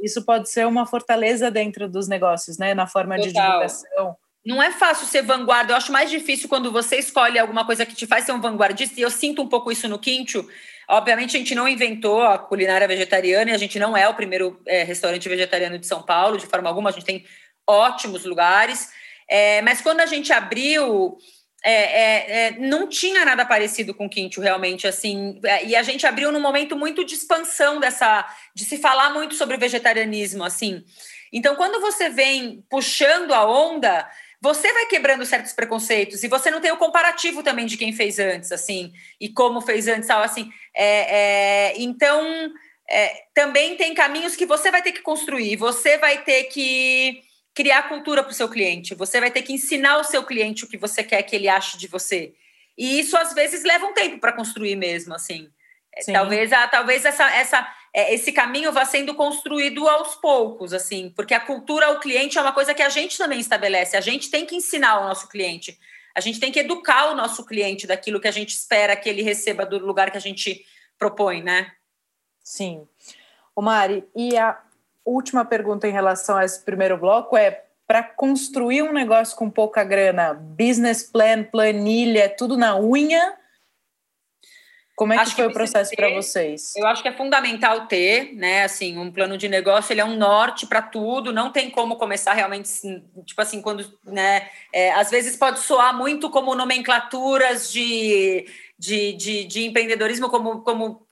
[0.00, 2.74] isso pode ser uma fortaleza dentro dos negócios, né?
[2.74, 3.26] Na forma Total.
[3.28, 4.16] de divulgação.
[4.46, 5.72] Não é fácil ser vanguarda.
[5.72, 9.00] Eu acho mais difícil quando você escolhe alguma coisa que te faz ser um vanguardista.
[9.00, 10.48] E eu sinto um pouco isso no Quinto.
[10.88, 14.60] Obviamente, a gente não inventou a culinária vegetariana e a gente não é o primeiro
[14.64, 16.90] é, restaurante vegetariano de São Paulo, de forma alguma.
[16.90, 17.24] A gente tem
[17.68, 18.90] ótimos lugares.
[19.28, 21.18] É, mas quando a gente abriu,
[21.64, 24.86] é, é, é não tinha nada parecido com o Quinto, realmente.
[24.86, 25.40] assim.
[25.44, 28.26] É, e a gente abriu num momento muito de expansão dessa.
[28.54, 30.44] de se falar muito sobre vegetarianismo.
[30.44, 30.84] assim.
[31.32, 34.08] Então, quando você vem puxando a onda
[34.42, 38.18] você vai quebrando certos preconceitos e você não tem o comparativo também de quem fez
[38.18, 38.90] antes, assim,
[39.20, 40.50] e como fez antes, tal, assim.
[40.74, 42.50] É, é, então,
[43.34, 47.22] também tem caminhos que você vai ter que construir, você vai ter que
[47.54, 50.68] criar cultura para o seu cliente, você vai ter que ensinar o seu cliente o
[50.68, 52.34] que você quer que ele ache de você.
[52.76, 55.50] E isso às vezes leva um tempo para construir mesmo, assim.
[55.94, 56.12] É, Sim.
[56.12, 61.34] Talvez, a, talvez essa, essa, é, esse caminho vá sendo construído aos poucos, assim, porque
[61.34, 63.96] a cultura ao cliente é uma coisa que a gente também estabelece.
[63.96, 65.78] A gente tem que ensinar o nosso cliente,
[66.14, 69.22] a gente tem que educar o nosso cliente daquilo que a gente espera que ele
[69.22, 70.64] receba do lugar que a gente
[70.98, 71.72] propõe, né?
[72.42, 72.86] Sim.
[73.54, 74.60] O Mari, e a
[75.04, 79.82] última pergunta em relação a esse primeiro bloco é para construir um negócio com pouca
[79.82, 83.36] grana, business plan, planilha, tudo na unha
[85.00, 86.76] como é que acho foi que o processo para vocês?
[86.76, 90.14] Eu acho que é fundamental ter, né, assim, um plano de negócio, ele é um
[90.14, 92.68] norte para tudo, não tem como começar realmente,
[93.24, 98.46] tipo assim, quando, né, é, às vezes pode soar muito como nomenclaturas de,
[98.78, 101.06] de, de, de empreendedorismo, como, como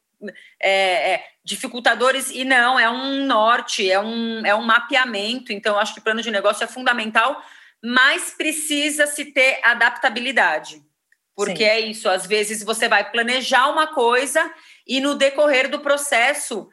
[0.60, 5.94] é, é, dificultadores, e não, é um norte, é um, é um mapeamento, então acho
[5.94, 7.42] que plano de negócio é fundamental,
[7.82, 10.82] mas precisa se ter adaptabilidade.
[11.36, 11.70] Porque Sim.
[11.70, 14.52] é isso, às vezes você vai planejar uma coisa
[14.86, 16.68] e no decorrer do processo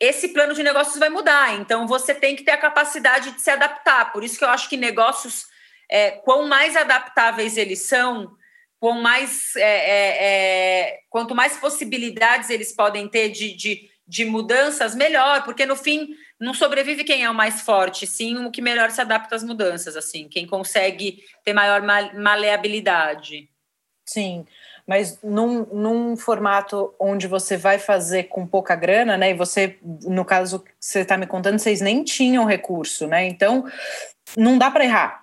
[0.00, 1.54] esse plano de negócios vai mudar.
[1.60, 4.10] Então você tem que ter a capacidade de se adaptar.
[4.10, 5.44] Por isso que eu acho que negócios,
[5.90, 8.34] é, quão mais adaptáveis eles são,
[8.82, 15.44] mais, é, é, é, quanto mais possibilidades eles podem ter de, de, de mudanças, melhor.
[15.44, 16.08] Porque no fim
[16.40, 19.94] não sobrevive quem é o mais forte, sim o que melhor se adapta às mudanças,
[19.94, 21.82] assim, quem consegue ter maior
[22.14, 23.50] maleabilidade.
[24.06, 24.46] Sim,
[24.86, 29.30] mas num, num formato onde você vai fazer com pouca grana, né?
[29.30, 33.24] E você, no caso que você está me contando, vocês nem tinham recurso, né?
[33.26, 33.64] Então,
[34.36, 35.19] não dá para errar.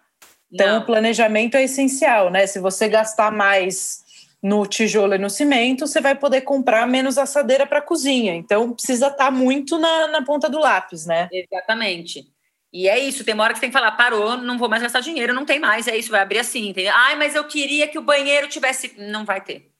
[0.52, 0.82] Então, não.
[0.82, 2.48] o planejamento é essencial, né?
[2.48, 4.06] Se você gastar mais
[4.42, 8.34] no tijolo e no cimento, você vai poder comprar menos assadeira para cozinha.
[8.34, 11.28] Então, precisa estar tá muito na, na ponta do lápis, né?
[11.32, 12.28] Exatamente.
[12.72, 14.84] E é isso, tem uma hora que você tem que falar, parou, não vou mais
[14.84, 16.92] gastar dinheiro, não tem mais, é isso, vai abrir assim, entendeu?
[16.94, 18.94] Ai, mas eu queria que o banheiro tivesse.
[18.98, 19.72] Não vai ter.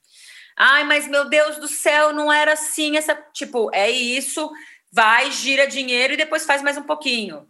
[0.56, 3.14] Ai, mas meu Deus do céu, não era assim, essa.
[3.34, 4.50] Tipo, é isso,
[4.92, 7.48] vai, gira dinheiro e depois faz mais um pouquinho.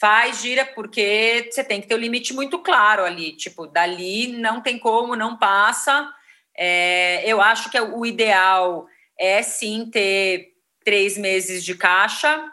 [0.00, 3.32] Faz, gira, porque você tem que ter o um limite muito claro ali.
[3.36, 6.08] Tipo, dali não tem como, não passa.
[6.56, 8.86] É, eu acho que é o ideal
[9.18, 12.50] é sim ter três meses de caixa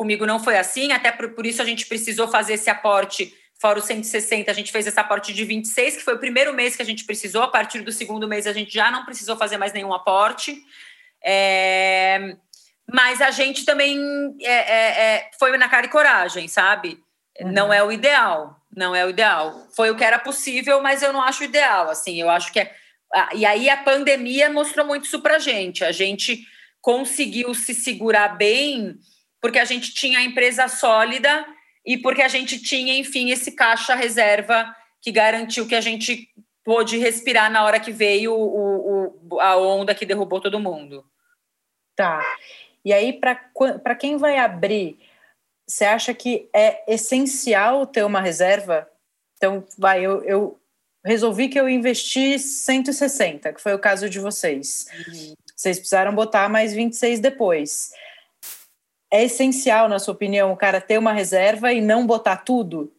[0.00, 3.78] Comigo não foi assim, até por, por isso a gente precisou fazer esse aporte fora
[3.78, 6.80] os 160, a gente fez esse aporte de 26, que foi o primeiro mês que
[6.80, 7.42] a gente precisou.
[7.42, 10.56] A partir do segundo mês, a gente já não precisou fazer mais nenhum aporte.
[11.22, 12.34] É...
[12.92, 13.98] Mas a gente também
[14.40, 17.02] é, é, é foi na cara e coragem, sabe?
[17.40, 17.52] Uhum.
[17.52, 19.66] Não é o ideal, não é o ideal.
[19.74, 21.88] Foi o que era possível, mas eu não acho ideal.
[21.90, 22.74] Assim, eu acho que é.
[23.34, 25.84] E aí a pandemia mostrou muito isso pra gente.
[25.84, 26.44] A gente
[26.80, 28.98] conseguiu se segurar bem
[29.40, 31.46] porque a gente tinha a empresa sólida
[31.84, 36.28] e porque a gente tinha, enfim, esse caixa reserva que garantiu que a gente
[36.62, 41.04] pôde respirar na hora que veio o, o, a onda que derrubou todo mundo.
[41.96, 42.22] Tá.
[42.84, 44.98] E aí, para quem vai abrir,
[45.68, 48.88] você acha que é essencial ter uma reserva?
[49.36, 50.60] Então, vai, eu, eu
[51.04, 54.86] resolvi que eu investi 160, que foi o caso de vocês.
[55.08, 55.34] Uhum.
[55.54, 57.92] Vocês precisaram botar mais 26 depois
[59.10, 62.92] é essencial, na sua opinião, o cara ter uma reserva e não botar tudo?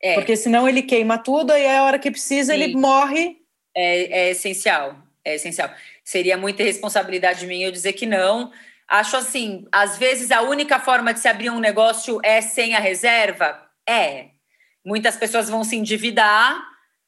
[0.00, 0.14] É.
[0.14, 2.62] Porque senão ele queima tudo e a hora que precisa Sim.
[2.62, 3.36] ele morre.
[3.74, 5.70] É, é essencial, é essencial.
[6.02, 8.50] Seria muita responsabilidade minha eu dizer que não.
[8.88, 12.80] Acho assim, às vezes a única forma de se abrir um negócio é sem a
[12.80, 13.60] reserva?
[13.88, 14.26] É.
[14.84, 16.60] Muitas pessoas vão se endividar,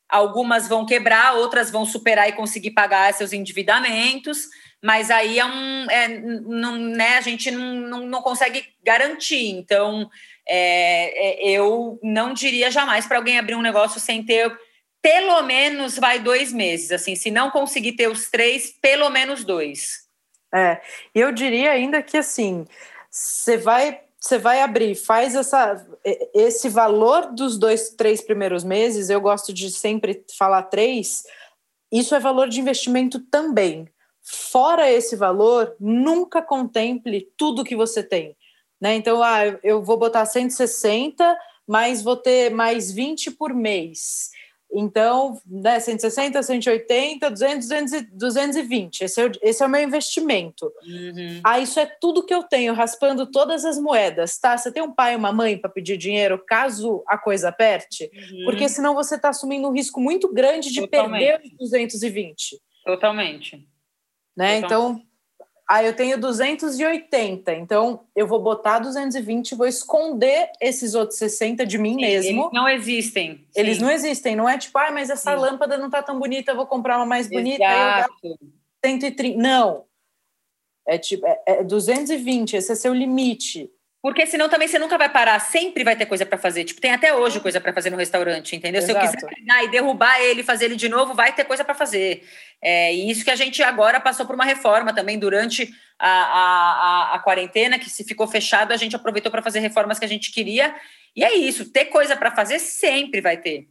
[0.09, 4.49] algumas vão quebrar, outras vão superar e conseguir pagar seus endividamentos,
[4.83, 5.91] mas aí é um.
[5.91, 9.49] É, não, né, a gente não, não, não consegue garantir.
[9.49, 10.09] Então,
[10.47, 14.55] é, é, eu não diria jamais para alguém abrir um negócio sem ter
[15.01, 16.91] pelo menos vai dois meses.
[16.91, 20.04] Assim, se não conseguir ter os três, pelo menos dois.
[20.55, 20.81] É,
[21.13, 22.65] eu diria ainda que assim,
[23.11, 25.87] você vai você vai abrir, faz essa,
[26.33, 31.25] esse valor dos dois, três primeiros meses, eu gosto de sempre falar três,
[31.93, 33.87] isso é valor de investimento também.
[34.23, 38.35] Fora esse valor, nunca contemple tudo que você tem.
[38.81, 38.95] Né?
[38.95, 44.31] Então, ah, eu vou botar 160, mas vou ter mais 20 por mês.
[44.73, 49.03] Então, né, 160, 180, 200, 200 220.
[49.03, 50.73] Esse é, o, esse é o meu investimento.
[50.85, 51.41] Uhum.
[51.45, 54.57] Ah, isso é tudo que eu tenho, raspando todas as moedas, tá?
[54.57, 58.11] Você tem um pai e uma mãe para pedir dinheiro caso a coisa aperte?
[58.13, 58.45] Uhum.
[58.45, 61.25] Porque senão você está assumindo um risco muito grande de Totalmente.
[61.25, 62.61] perder os 220.
[62.85, 63.69] Totalmente.
[64.37, 64.61] Né?
[64.61, 64.65] Totalmente.
[64.65, 65.14] Então,
[65.69, 71.79] ah, eu tenho 280, então eu vou botar 220 vou esconder esses outros 60 de
[71.79, 72.43] mim Sim, mesmo.
[72.43, 73.35] Eles não existem.
[73.37, 73.47] Sim.
[73.57, 75.39] Eles não existem, não é tipo, ah, mas essa Sim.
[75.39, 77.65] lâmpada não tá tão bonita, vou comprar uma mais bonita.
[77.65, 78.13] Exato.
[78.23, 78.37] Eu
[78.85, 79.39] 130.
[79.39, 79.85] Não.
[80.87, 83.71] É tipo, é, é 220, esse é seu limite.
[84.05, 86.65] Porque senão também você nunca vai parar, sempre vai ter coisa para fazer.
[86.65, 88.83] Tipo, tem até hoje coisa para fazer no restaurante, entendeu?
[88.83, 89.01] Exato.
[89.01, 91.73] Se eu quiser pegar e derrubar ele, fazer ele de novo, vai ter coisa para
[91.73, 92.23] fazer.
[92.61, 97.13] É, e isso que a gente agora passou por uma reforma também durante a, a,
[97.13, 100.09] a, a quarentena, que se ficou fechado, a gente aproveitou para fazer reformas que a
[100.09, 100.75] gente queria.
[101.17, 103.71] E é isso, ter coisa para fazer sempre vai ter.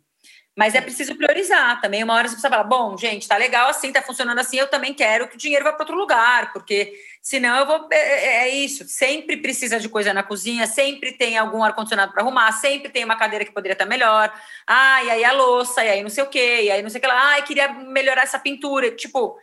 [0.55, 2.03] Mas é preciso priorizar também.
[2.03, 4.93] Uma hora você precisa falar: bom, gente, tá legal assim, tá funcionando assim, eu também
[4.93, 7.87] quero que o dinheiro vá para outro lugar, porque senão eu vou.
[7.91, 8.87] É, é, é, isso.
[8.87, 13.17] Sempre precisa de coisa na cozinha, sempre tem algum ar-condicionado para arrumar, sempre tem uma
[13.17, 14.31] cadeira que poderia estar melhor.
[14.67, 16.99] Ah, e aí a louça, e aí não sei o quê, e aí não sei
[16.99, 17.35] o que lá.
[17.35, 18.91] Ah, queria melhorar essa pintura.
[18.91, 19.39] Tipo,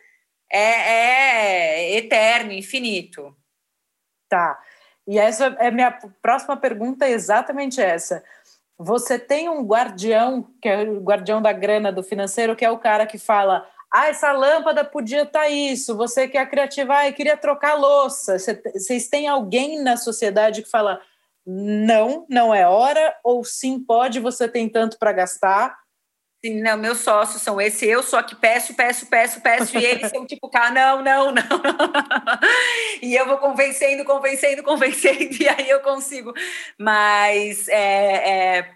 [0.48, 3.36] é, é eterno, infinito.
[4.28, 4.60] Tá.
[5.08, 5.90] E essa é minha
[6.22, 8.22] próxima pergunta, é exatamente essa
[8.82, 12.78] você tem um guardião, que é o guardião da grana do financeiro, que é o
[12.78, 17.36] cara que fala: ah, essa lâmpada podia estar tá isso, você quer criativar e queria
[17.36, 18.38] trocar louça.
[18.38, 20.98] Vocês têm alguém na sociedade que fala:
[21.46, 25.76] não, não é hora, ou sim, pode, você tem tanto para gastar.
[26.42, 30.26] Não, meus sócios são esse, eu só que peço, peço, peço, peço, e eles são
[30.26, 31.42] tipo, cá, não, não, não.
[33.02, 36.32] e eu vou convencendo, convencendo, convencendo, e aí eu consigo.
[36.78, 38.70] Mas é, é,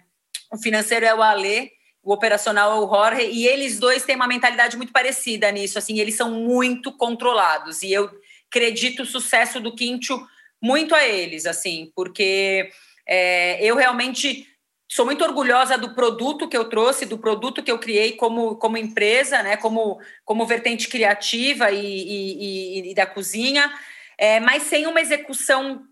[0.51, 1.71] o financeiro é o Alê,
[2.03, 5.99] o operacional é o Jorge, e eles dois têm uma mentalidade muito parecida nisso, assim,
[5.99, 8.11] eles são muito controlados, e eu
[8.47, 10.23] acredito o sucesso do Quinto
[10.61, 12.69] muito a eles, assim, porque
[13.07, 14.47] é, eu realmente
[14.95, 18.77] sou muito orgulhosa do produto que eu trouxe, do produto que eu criei como, como
[18.77, 23.69] empresa, né, como, como vertente criativa e, e, e da cozinha,
[24.17, 25.85] é, mas sem uma execução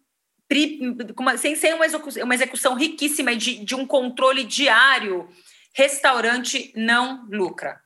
[1.37, 5.27] sem, sem uma, execução, uma execução riquíssima de, de um controle diário,
[5.73, 7.81] restaurante não lucra.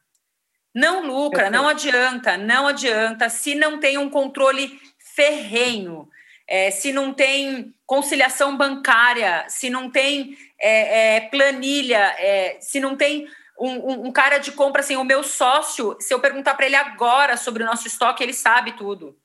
[0.76, 4.80] Não lucra, não adianta, não adianta se não tem um controle
[5.16, 6.08] ferrenho,
[6.48, 12.96] é, se não tem conciliação bancária, se não tem é, é, planilha, é, se não
[12.96, 13.28] tem
[13.60, 16.76] um, um, um, cara de compra, assim, o meu sócio, se eu perguntar para ele
[16.76, 19.18] agora sobre o nosso estoque, ele sabe tudo.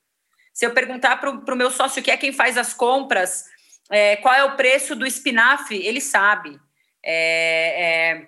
[0.52, 3.44] Se eu perguntar para o meu sócio, que é quem faz as compras,
[3.90, 6.58] é, qual é o preço do espinafre, ele sabe.
[7.04, 8.26] É,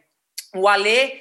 [0.54, 1.20] o Alê,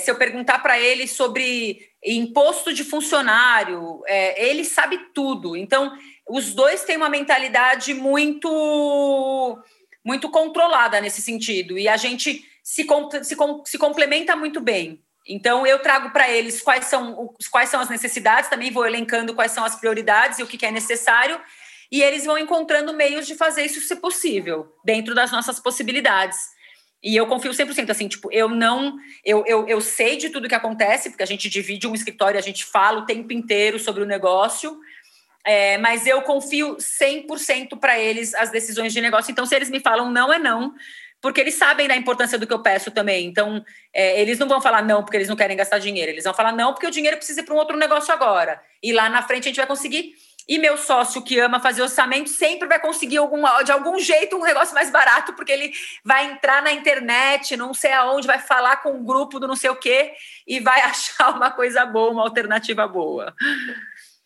[0.00, 4.02] se eu perguntar para ele sobre imposto de funcionário,
[4.36, 5.56] ele sabe tudo.
[5.56, 5.96] Então,
[6.30, 9.58] os dois têm uma mentalidade muito
[10.04, 12.86] muito controlada nesse sentido e a gente se,
[13.22, 15.02] se, se complementa muito bem.
[15.28, 19.52] Então eu trago para eles quais são quais são as necessidades, também vou elencando quais
[19.52, 21.40] são as prioridades e o que, que é necessário
[21.90, 26.38] e eles vão encontrando meios de fazer isso se possível dentro das nossas possibilidades.
[27.02, 30.54] E eu confio 100%, assim, tipo, eu não, eu, eu, eu sei de tudo que
[30.54, 34.06] acontece, porque a gente divide um escritório, a gente fala o tempo inteiro sobre o
[34.06, 34.78] negócio,
[35.44, 39.30] é, mas eu confio 100% para eles as decisões de negócio.
[39.30, 40.74] Então, se eles me falam não, é não,
[41.20, 43.26] porque eles sabem da importância do que eu peço também.
[43.26, 46.34] Então, é, eles não vão falar não porque eles não querem gastar dinheiro, eles vão
[46.34, 48.60] falar não porque o dinheiro precisa ir para um outro negócio agora.
[48.82, 50.14] E lá na frente a gente vai conseguir.
[50.48, 54.42] E meu sócio que ama fazer orçamento sempre vai conseguir algum, de algum jeito um
[54.42, 55.70] negócio mais barato, porque ele
[56.04, 59.70] vai entrar na internet, não sei aonde, vai falar com um grupo do não sei
[59.70, 60.12] o quê
[60.46, 63.32] e vai achar uma coisa boa, uma alternativa boa.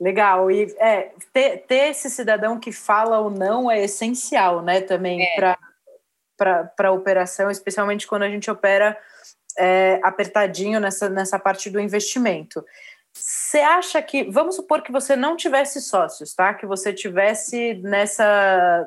[0.05, 0.51] Legal.
[0.51, 5.57] E é, ter, ter esse cidadão que fala ou não é essencial, né, também é.
[6.37, 8.95] para a operação, especialmente quando a gente opera
[9.57, 12.63] é, apertadinho nessa, nessa parte do investimento.
[13.15, 16.53] Você acha que, vamos supor que você não tivesse sócios, tá?
[16.53, 18.87] Que você tivesse nessa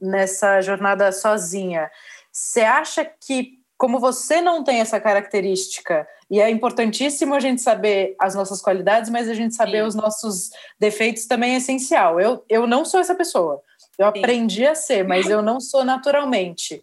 [0.00, 1.90] nessa jornada sozinha.
[2.32, 8.16] Você acha que como você não tem essa característica, e é importantíssimo a gente saber
[8.18, 9.88] as nossas qualidades, mas a gente saber Sim.
[9.88, 12.18] os nossos defeitos também é essencial.
[12.18, 13.62] Eu, eu não sou essa pessoa.
[13.98, 14.18] Eu Sim.
[14.18, 16.82] aprendi a ser, mas eu não sou naturalmente.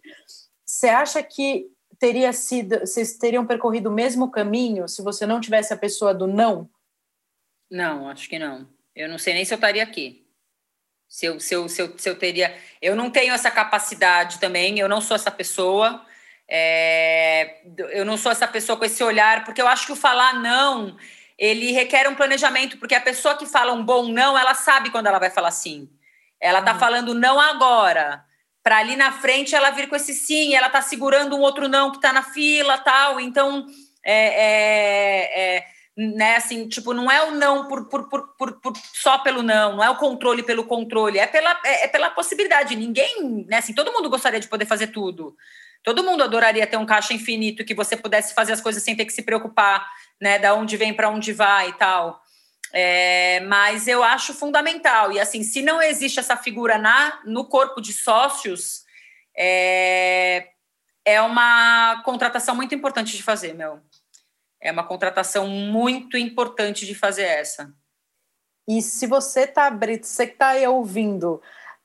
[0.64, 1.66] Você acha que
[1.98, 6.28] teria sido, vocês teriam percorrido o mesmo caminho se você não tivesse a pessoa do
[6.28, 6.70] não?
[7.68, 8.68] Não, acho que não.
[8.94, 10.24] Eu não sei nem se eu estaria aqui.
[11.08, 12.56] Se eu, se eu, se eu, se eu teria.
[12.80, 16.06] Eu não tenho essa capacidade também, eu não sou essa pessoa.
[16.52, 17.58] É,
[17.92, 20.96] eu não sou essa pessoa com esse olhar, porque eu acho que o falar não,
[21.38, 25.06] ele requer um planejamento, porque a pessoa que fala um bom não, ela sabe quando
[25.06, 25.88] ela vai falar sim.
[26.40, 26.78] Ela tá uhum.
[26.80, 28.24] falando não agora,
[28.62, 31.92] para ali na frente ela vir com esse sim, ela tá segurando um outro não
[31.92, 33.20] que tá na fila, tal.
[33.20, 33.64] Então,
[34.04, 35.64] é, é, é
[35.96, 39.84] né, assim, tipo, não é o não por, por, por, por, só pelo não, não
[39.84, 42.74] é o controle pelo controle, é pela, é, é pela possibilidade.
[42.74, 45.36] Ninguém, né, assim, todo mundo gostaria de poder fazer tudo.
[45.82, 49.04] Todo mundo adoraria ter um caixa infinito que você pudesse fazer as coisas sem ter
[49.04, 49.86] que se preocupar,
[50.20, 52.20] né, da onde vem para onde vai e tal.
[52.72, 55.10] É, mas eu acho fundamental.
[55.10, 58.84] E assim, se não existe essa figura na no corpo de sócios,
[59.36, 60.48] é,
[61.04, 63.80] é uma contratação muito importante de fazer, meu.
[64.60, 67.72] É uma contratação muito importante de fazer essa.
[68.68, 71.42] E se você está você que está aí ouvindo,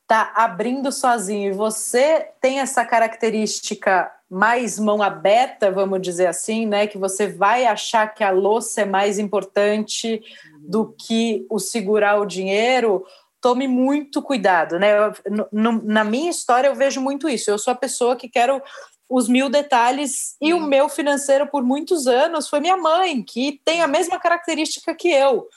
[0.07, 6.87] tá abrindo sozinho e você tem essa característica mais mão aberta, vamos dizer assim, né,
[6.87, 10.69] que você vai achar que a louça é mais importante uhum.
[10.69, 13.05] do que o segurar o dinheiro,
[13.41, 14.97] tome muito cuidado, né?
[14.97, 15.13] Eu,
[15.51, 17.51] no, na minha história eu vejo muito isso.
[17.51, 18.59] Eu sou a pessoa que quero
[19.07, 20.65] os mil detalhes e o uhum.
[20.65, 25.47] meu financeiro por muitos anos foi minha mãe, que tem a mesma característica que eu.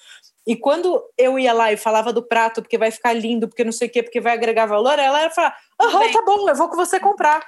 [0.49, 3.71] E quando eu ia lá e falava do prato, porque vai ficar lindo, porque não
[3.71, 6.71] sei o quê, porque vai agregar valor, ela ia falar: aham, tá bom, eu vou
[6.71, 7.47] com você comprar.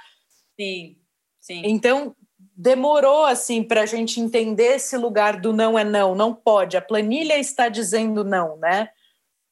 [0.54, 0.98] Sim,
[1.40, 1.62] sim.
[1.64, 2.14] Então,
[2.54, 6.76] demorou assim para a gente entender esse lugar do não é não, não pode.
[6.76, 8.90] A planilha está dizendo não, né?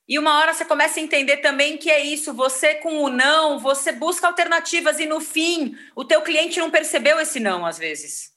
[0.07, 3.59] E uma hora você começa a entender também que é isso, você com o não,
[3.59, 8.31] você busca alternativas e no fim o teu cliente não percebeu esse não às vezes.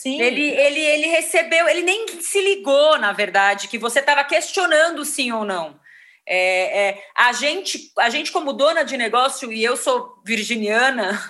[0.00, 0.18] Sim.
[0.18, 5.30] Ele, ele, ele recebeu, ele nem se ligou, na verdade, que você estava questionando sim
[5.30, 5.78] ou não.
[6.26, 11.20] É, é, a, gente, a gente, como dona de negócio, e eu sou virginiana,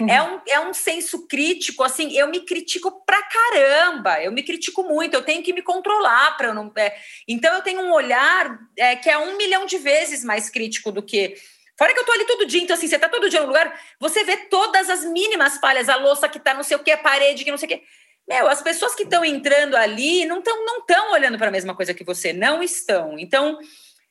[0.00, 0.08] uhum.
[0.10, 1.84] é, um, é um senso crítico.
[1.84, 6.36] Assim, eu me critico pra caramba, eu me critico muito, eu tenho que me controlar
[6.36, 6.72] para não.
[6.76, 6.96] É,
[7.28, 11.04] então, eu tenho um olhar é, que é um milhão de vezes mais crítico do
[11.04, 11.36] que.
[11.78, 13.72] Fora que eu tô ali todo dia, então assim, você tá todo dia no lugar,
[14.00, 16.98] você vê todas as mínimas falhas, a louça que tá não sei o que, a
[16.98, 17.84] parede que não sei o que.
[18.28, 21.74] Meu, as pessoas que estão entrando ali não estão não tão olhando para a mesma
[21.74, 23.18] coisa que você, não estão.
[23.18, 23.58] Então,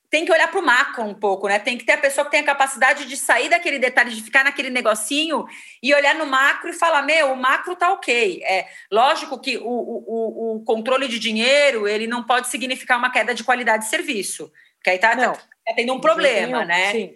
[0.09, 1.59] tem que olhar para o macro um pouco, né?
[1.59, 4.43] Tem que ter a pessoa que tem a capacidade de sair daquele detalhe, de ficar
[4.43, 5.45] naquele negocinho
[5.83, 8.41] e olhar no macro e falar: meu, o macro tá ok.
[8.43, 13.35] É lógico que o, o, o controle de dinheiro ele não pode significar uma queda
[13.35, 16.91] de qualidade de serviço, porque aí tá, tá, tá tendo um problema, né?
[16.91, 17.15] Sim.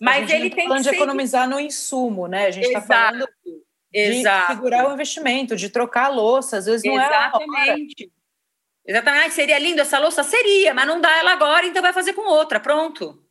[0.00, 2.46] Mas ele tá tem falando que de economizar no insumo, né?
[2.46, 3.28] A gente está falando
[3.92, 4.52] Exato.
[4.52, 8.04] de segurar o investimento, de trocar a louça, às vezes não Exatamente.
[8.04, 8.20] é
[8.90, 9.26] Exatamente.
[9.26, 10.22] Ah, seria lindo essa louça?
[10.22, 13.22] Seria, mas não dá ela agora, então vai fazer com outra, pronto.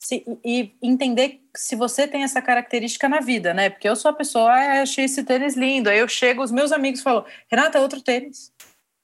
[0.00, 3.70] Sim, e entender se você tem essa característica na vida, né?
[3.70, 5.88] Porque eu sou a pessoa, ah, achei esse tênis lindo.
[5.88, 8.52] Aí eu chego, os meus amigos falam, Renata, outro tênis.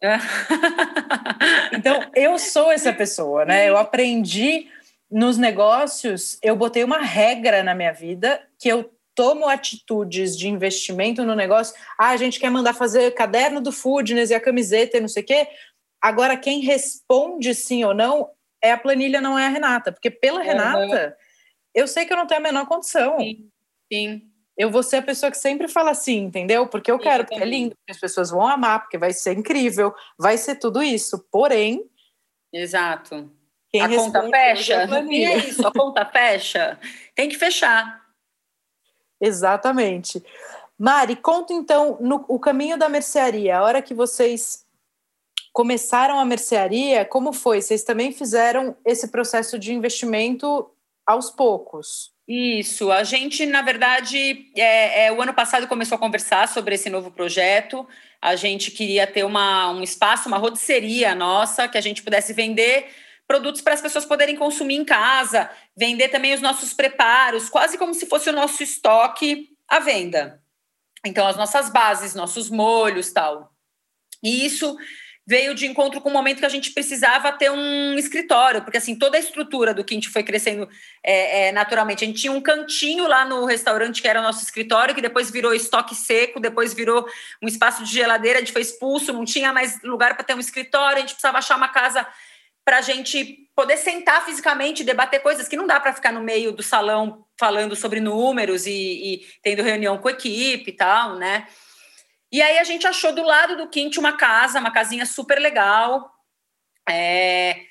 [1.72, 3.68] então, eu sou essa pessoa, né?
[3.68, 4.68] Eu aprendi
[5.10, 8.90] nos negócios, eu botei uma regra na minha vida que eu
[9.20, 14.30] tomo atitudes de investimento no negócio, ah, a gente quer mandar fazer caderno do Foodness
[14.30, 15.46] e a camiseta e não sei o quê.
[16.00, 18.30] Agora, quem responde sim ou não
[18.62, 19.92] é a planilha, não é a Renata.
[19.92, 21.14] Porque pela Renata,
[21.74, 23.18] eu sei que eu não tenho a menor condição.
[23.18, 23.50] Sim,
[23.92, 24.22] sim.
[24.56, 26.66] Eu vou ser a pessoa que sempre fala sim, entendeu?
[26.66, 29.36] Porque eu sim, quero, porque é lindo, porque as pessoas vão amar, porque vai ser
[29.36, 31.18] incrível, vai ser tudo isso.
[31.30, 31.84] Porém.
[32.50, 33.30] Exato.
[33.78, 34.88] a conta fecha.
[35.10, 36.80] E é isso, a conta fecha.
[37.14, 37.99] Tem que fechar.
[39.20, 40.24] Exatamente.
[40.78, 44.64] Mari, conta então no, o caminho da mercearia, a hora que vocês
[45.52, 47.60] começaram a mercearia, como foi?
[47.60, 50.70] Vocês também fizeram esse processo de investimento
[51.04, 52.12] aos poucos?
[52.26, 56.88] Isso, a gente, na verdade, é, é, o ano passado começou a conversar sobre esse
[56.88, 57.86] novo projeto.
[58.22, 62.88] A gente queria ter uma, um espaço, uma rotisseria nossa, que a gente pudesse vender
[63.30, 67.94] produtos para as pessoas poderem consumir em casa, vender também os nossos preparos, quase como
[67.94, 70.42] se fosse o nosso estoque à venda.
[71.06, 73.54] Então, as nossas bases, nossos molhos, tal.
[74.20, 74.76] E isso
[75.24, 78.98] veio de encontro com o momento que a gente precisava ter um escritório, porque assim,
[78.98, 80.68] toda a estrutura do Quinte foi crescendo
[81.00, 82.02] é, é, naturalmente.
[82.02, 85.30] A gente tinha um cantinho lá no restaurante que era o nosso escritório, que depois
[85.30, 87.06] virou estoque seco, depois virou
[87.40, 90.40] um espaço de geladeira, a gente foi expulso, não tinha mais lugar para ter um
[90.40, 92.04] escritório, a gente precisava achar uma casa
[92.70, 96.52] para a gente poder sentar fisicamente, debater coisas que não dá para ficar no meio
[96.52, 101.48] do salão falando sobre números e, e tendo reunião com a equipe e tal, né?
[102.30, 106.12] E aí a gente achou do lado do Quinte uma casa, uma casinha super legal,
[106.88, 107.62] é,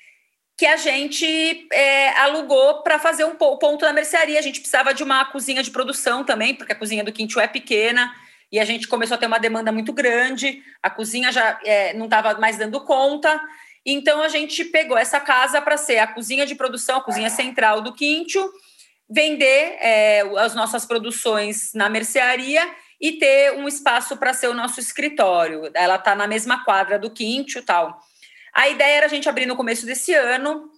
[0.54, 4.38] que a gente é, alugou para fazer um ponto da mercearia.
[4.38, 7.48] A gente precisava de uma cozinha de produção também, porque a cozinha do Quinte é
[7.48, 8.14] pequena,
[8.52, 12.04] e a gente começou a ter uma demanda muito grande, a cozinha já é, não
[12.04, 13.40] estava mais dando conta.
[13.84, 17.80] Então a gente pegou essa casa para ser a cozinha de produção, a cozinha central
[17.80, 18.50] do Quintio,
[19.08, 22.62] vender é, as nossas produções na mercearia
[23.00, 25.70] e ter um espaço para ser o nosso escritório.
[25.74, 27.98] Ela está na mesma quadra do Quintio tal.
[28.52, 30.70] A ideia era a gente abrir no começo desse ano,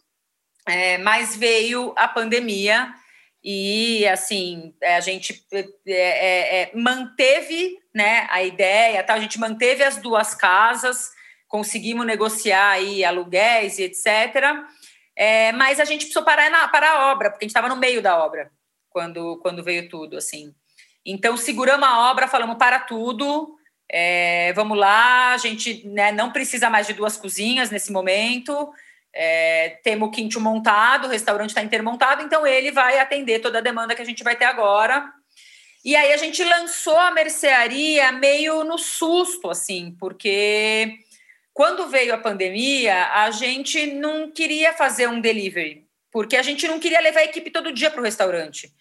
[0.68, 2.94] é, mas veio a pandemia
[3.42, 9.14] e assim a gente é, é, é manteve né, a ideia, tá?
[9.14, 11.10] a gente manteve as duas casas,
[11.52, 14.06] conseguimos negociar aí aluguéis e etc.
[15.14, 18.00] É, mas a gente precisou parar, na, a obra, porque a gente estava no meio
[18.00, 18.50] da obra
[18.88, 20.54] quando, quando veio tudo, assim.
[21.04, 23.54] Então, seguramos a obra, falamos para tudo,
[23.86, 28.72] é, vamos lá, a gente né, não precisa mais de duas cozinhas nesse momento,
[29.14, 33.62] é, temos o quinto montado, o restaurante está intermontado, então ele vai atender toda a
[33.62, 35.12] demanda que a gente vai ter agora.
[35.84, 40.98] E aí a gente lançou a mercearia meio no susto, assim, porque
[41.52, 46.78] quando veio a pandemia, a gente não queria fazer um delivery, porque a gente não
[46.78, 48.72] queria levar a equipe todo dia para o restaurante.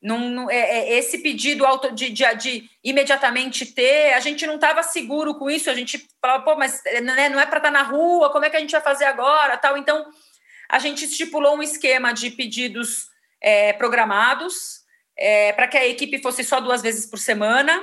[0.00, 4.82] Não, é, é, esse pedido auto, de, de, de, imediatamente ter, a gente não estava
[4.82, 7.82] seguro com isso, a gente falava, pô, mas né, não é para estar tá na
[7.82, 9.56] rua, como é que a gente vai fazer agora?
[9.56, 10.06] tal Então,
[10.68, 13.08] a gente estipulou um esquema de pedidos
[13.40, 14.82] é, programados
[15.16, 17.82] é, para que a equipe fosse só duas vezes por semana.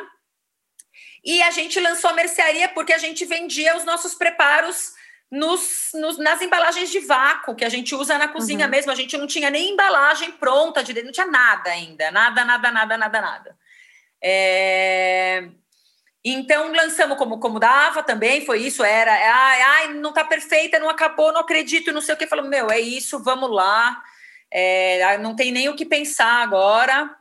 [1.26, 4.94] E a gente lançou a mercearia porque a gente vendia os nossos preparos
[5.32, 8.72] nos, nos, nas embalagens de vácuo que a gente usa na cozinha uhum.
[8.72, 8.92] mesmo.
[8.92, 12.72] A gente não tinha nem embalagem pronta de dentro, não tinha nada ainda, nada, nada,
[12.72, 13.58] nada, nada, nada.
[14.22, 15.50] É...
[16.24, 20.90] Então lançamos como, como dava também, foi isso, era, ai, ai não tá perfeita, não
[20.90, 22.26] acabou, não acredito, não sei o que.
[22.26, 24.02] Falou, meu, é isso, vamos lá,
[24.50, 27.16] é, não tem nem o que pensar agora.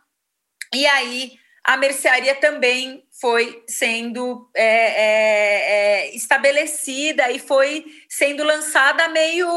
[0.74, 9.09] E aí a mercearia também foi sendo é, é, é, estabelecida e foi sendo lançada
[9.09, 9.49] meio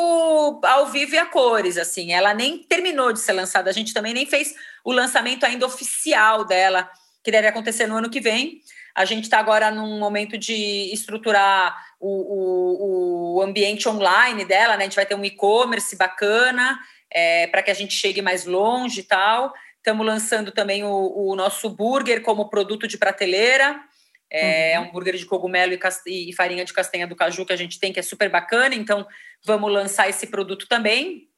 [0.63, 2.13] ao vivo e a cores, assim.
[2.13, 4.53] Ela nem terminou de ser lançada, a gente também nem fez
[4.85, 6.89] o lançamento ainda oficial dela,
[7.23, 8.61] que deve acontecer no ano que vem.
[8.95, 14.83] A gente está agora num momento de estruturar o, o, o, ambiente online dela, né?
[14.83, 16.79] A gente vai ter um e-commerce bacana
[17.11, 19.51] é, para que a gente chegue mais longe e tal.
[19.87, 23.79] Estamos lançando também o, o, nosso burger como produto de prateleira.
[24.29, 24.87] É, é uhum.
[24.87, 27.93] um burger de cogumelo e, e, farinha de castanha do caju que a gente tem,
[27.93, 28.75] que é super bacana.
[28.75, 29.07] Então,
[29.45, 31.29] vamos lançar esse produto também.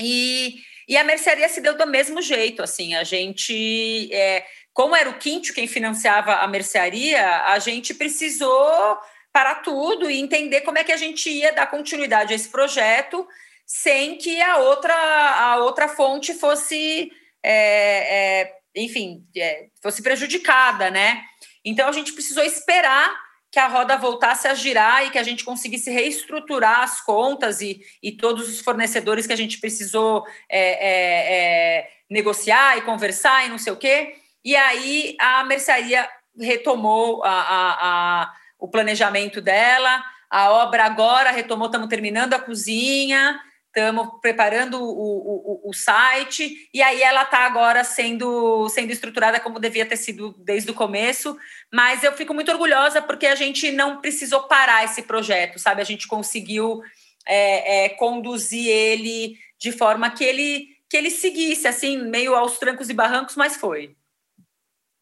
[0.00, 0.56] E,
[0.88, 2.64] e a mercearia se deu do mesmo jeito.
[2.64, 8.98] Assim, a gente, é, como era o Quinto quem financiava a mercearia, a gente precisou
[9.32, 13.24] parar tudo e entender como é que a gente ia dar continuidade a esse projeto
[13.64, 17.12] sem que a outra, a outra fonte fosse
[17.44, 21.22] é, é, enfim, é, fosse prejudicada, né?
[21.64, 23.14] Então a gente precisou esperar
[23.52, 27.80] que a roda voltasse a girar e que a gente conseguisse reestruturar as contas e,
[28.02, 33.58] e todos os fornecedores que a gente precisou é, é, negociar e conversar e não
[33.58, 34.16] sei o quê.
[34.44, 41.66] E aí a mercearia retomou a, a, a, o planejamento dela, a obra agora retomou,
[41.66, 43.40] estamos terminando a cozinha,
[43.74, 49.58] estamos preparando o, o, o, site, e aí ela está agora sendo, sendo estruturada como
[49.58, 51.36] devia ter sido desde o começo,
[51.72, 55.82] mas eu fico muito orgulhosa porque a gente não precisou parar esse projeto, sabe?
[55.82, 56.82] A gente conseguiu
[57.26, 62.88] é, é, conduzir ele de forma que ele, que ele seguisse, assim, meio aos trancos
[62.88, 63.96] e barrancos, mas foi.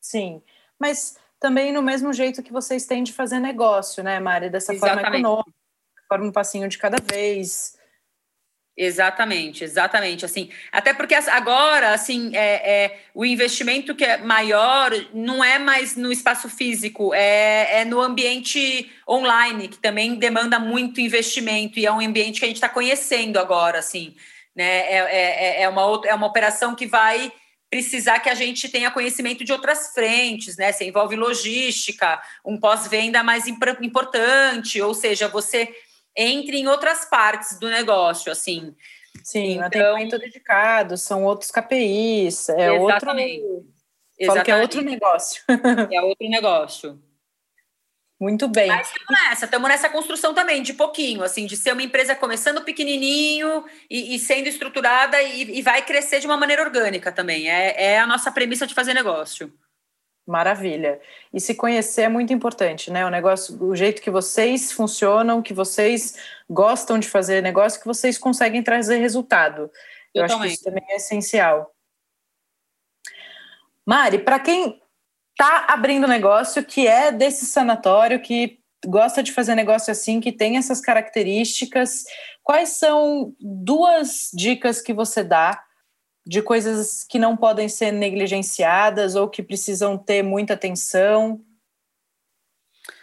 [0.00, 0.42] Sim,
[0.78, 4.48] mas também no mesmo jeito que vocês têm de fazer negócio, né, Mari?
[4.48, 5.02] Dessa Exatamente.
[5.02, 5.62] forma econômica
[6.08, 7.76] conforme um passinho de cada vez.
[8.76, 10.24] Exatamente, exatamente.
[10.24, 15.94] Assim, até porque agora, assim, é, é, o investimento que é maior não é mais
[15.94, 21.92] no espaço físico, é, é no ambiente online, que também demanda muito investimento e é
[21.92, 24.14] um ambiente que a gente está conhecendo agora, assim,
[24.56, 24.64] né?
[24.64, 27.30] É, é, é, é, uma outra, é uma operação que vai
[27.68, 30.72] precisar que a gente tenha conhecimento de outras frentes, né?
[30.72, 35.74] Você envolve logística, um pós-venda mais importante, ou seja, você
[36.16, 38.74] entre em outras partes do negócio, assim.
[39.22, 43.42] Sim, então, atendimento dedicado, são outros KPIs, é exatamente.
[43.44, 43.72] outro.
[44.26, 45.42] Falo que é outro negócio.
[45.90, 47.02] É outro negócio.
[48.22, 48.68] Muito bem.
[48.68, 52.62] Mas estamos nessa, estamos nessa construção também, de pouquinho, assim, de ser uma empresa começando
[52.62, 57.50] pequenininho e, e sendo estruturada e, e, vai crescer de uma maneira orgânica também.
[57.50, 59.52] É, é a nossa premissa de fazer negócio.
[60.26, 61.00] Maravilha.
[61.32, 63.04] E se conhecer é muito importante, né?
[63.04, 66.16] O negócio, o jeito que vocês funcionam, que vocês
[66.48, 69.70] gostam de fazer negócio, que vocês conseguem trazer resultado.
[70.14, 71.74] Eu, Eu acho que isso também é essencial.
[73.84, 74.80] Mari, para quem
[75.32, 80.56] está abrindo negócio, que é desse sanatório, que gosta de fazer negócio assim, que tem
[80.56, 82.04] essas características,
[82.44, 85.62] quais são duas dicas que você dá
[86.26, 91.40] de coisas que não podem ser negligenciadas ou que precisam ter muita atenção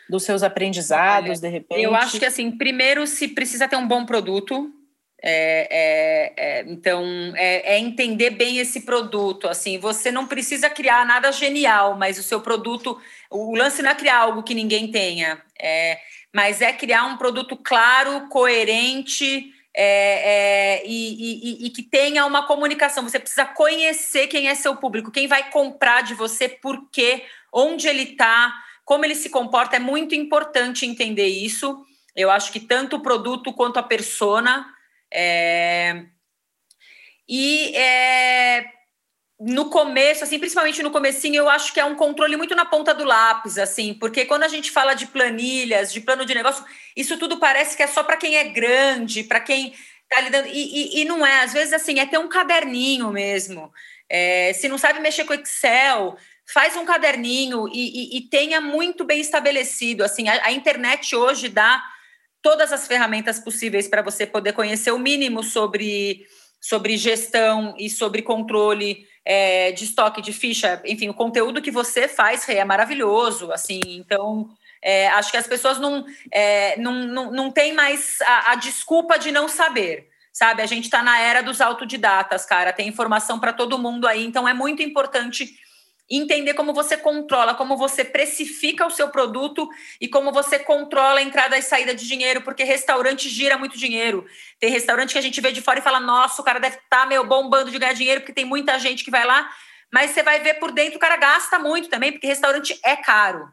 [0.09, 1.81] dos seus aprendizados, Olha, de repente?
[1.81, 4.73] Eu acho que, assim, primeiro, se precisa ter um bom produto,
[5.21, 7.03] é, é, é, então,
[7.35, 9.47] é, é, entender bem esse produto.
[9.47, 13.95] Assim, você não precisa criar nada genial, mas o seu produto, o lance não é
[13.95, 15.99] criar algo que ninguém tenha, é,
[16.33, 22.45] mas é criar um produto claro, coerente, é, é, e, e, e, que tenha uma
[22.45, 23.03] comunicação.
[23.03, 27.87] Você precisa conhecer quem é seu público, quem vai comprar de você, por quê, onde
[27.87, 29.75] ele está, como ele se comporta.
[29.75, 31.85] É muito importante entender isso.
[32.15, 34.65] Eu acho que tanto o produto quanto a persona.
[35.11, 36.05] É...
[37.27, 38.65] E é,
[39.39, 42.93] no começo, assim, principalmente no comecinho, eu acho que é um controle muito na ponta
[42.93, 47.17] do lápis, assim, porque quando a gente fala de planilhas, de plano de negócio, isso
[47.17, 51.01] tudo parece que é só para quem é grande, para quem está lidando, e, e,
[51.01, 53.71] e, não é, às vezes, assim, é ter um caderninho mesmo.
[54.09, 56.17] É, se não sabe mexer com Excel,
[56.51, 61.81] faz um caderninho e, e tenha muito bem estabelecido, assim, a, a internet hoje dá
[62.41, 66.25] todas as ferramentas possíveis para você poder conhecer o mínimo sobre,
[66.59, 72.07] sobre gestão e sobre controle é, de estoque, de ficha, enfim, o conteúdo que você
[72.07, 74.49] faz é maravilhoso, assim, então
[74.81, 79.17] é, acho que as pessoas não, é, não, não, não têm mais a, a, desculpa
[79.17, 80.61] de não saber, sabe?
[80.61, 84.47] A gente está na era dos autodidatas, cara, tem informação para todo mundo aí, então
[84.47, 85.57] é muito importante
[86.09, 89.69] entender como você controla, como você precifica o seu produto
[90.01, 94.25] e como você controla a entrada e saída de dinheiro, porque restaurante gira muito dinheiro.
[94.59, 97.01] Tem restaurante que a gente vê de fora e fala: nossa, o cara deve estar
[97.01, 99.49] tá, meu bombando de ganhar dinheiro, porque tem muita gente que vai lá,
[99.93, 103.47] mas você vai ver por dentro, o cara gasta muito também, porque restaurante é caro.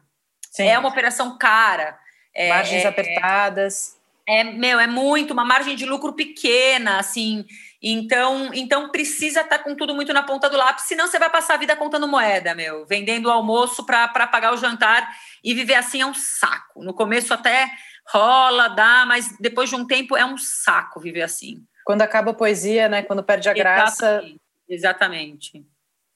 [0.51, 0.67] Sim.
[0.67, 1.99] É uma operação cara.
[2.33, 3.97] É, Margens é, apertadas.
[4.27, 7.45] É, meu, é muito, uma margem de lucro pequena, assim.
[7.81, 11.29] Então, então precisa estar tá com tudo muito na ponta do lápis, senão você vai
[11.29, 15.07] passar a vida contando moeda, meu, vendendo o almoço para pagar o jantar
[15.43, 16.83] e viver assim é um saco.
[16.83, 17.69] No começo até
[18.09, 21.63] rola, dá, mas depois de um tempo é um saco viver assim.
[21.85, 23.03] Quando acaba a poesia, né?
[23.03, 24.21] Quando perde a graça.
[24.67, 25.65] Exatamente.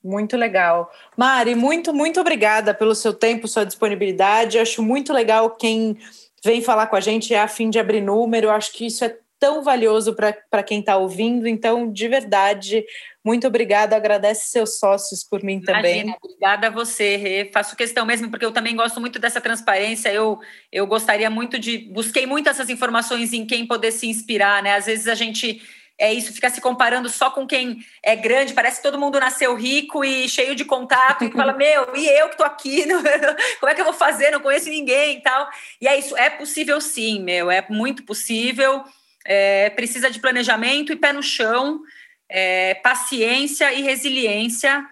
[0.04, 0.92] Muito legal.
[1.16, 4.58] Mari, muito, muito obrigada pelo seu tempo, sua disponibilidade.
[4.58, 5.98] acho muito legal quem
[6.44, 8.48] vem falar com a gente é a fim de abrir número.
[8.48, 11.48] Eu acho que isso é tão valioso para quem está ouvindo.
[11.48, 12.86] Então, de verdade,
[13.26, 13.96] muito obrigada.
[13.96, 16.02] Agradece seus sócios por mim também.
[16.02, 17.50] Imagina, obrigada a você, Rê.
[17.52, 20.14] Faço questão mesmo, porque eu também gosto muito dessa transparência.
[20.14, 20.40] Eu,
[20.72, 21.80] eu gostaria muito de.
[21.80, 24.76] Busquei muito essas informações em quem poder se inspirar, né?
[24.76, 25.60] Às vezes a gente.
[25.98, 29.56] É isso, fica se comparando só com quem é grande, parece que todo mundo nasceu
[29.56, 32.88] rico e cheio de contato, e fala, meu, e eu que tô aqui,
[33.60, 34.32] como é que eu vou fazer?
[34.32, 35.48] Não conheço ninguém e tal.
[35.80, 38.84] E é isso, é possível sim, meu, é muito possível
[39.26, 41.82] é, precisa de planejamento e pé no chão,
[42.30, 44.86] é, paciência e resiliência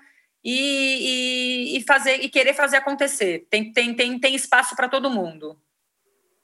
[0.43, 3.47] e, e, e, fazer e querer fazer acontecer.
[3.49, 5.57] Tem, tem, tem, tem espaço para todo mundo.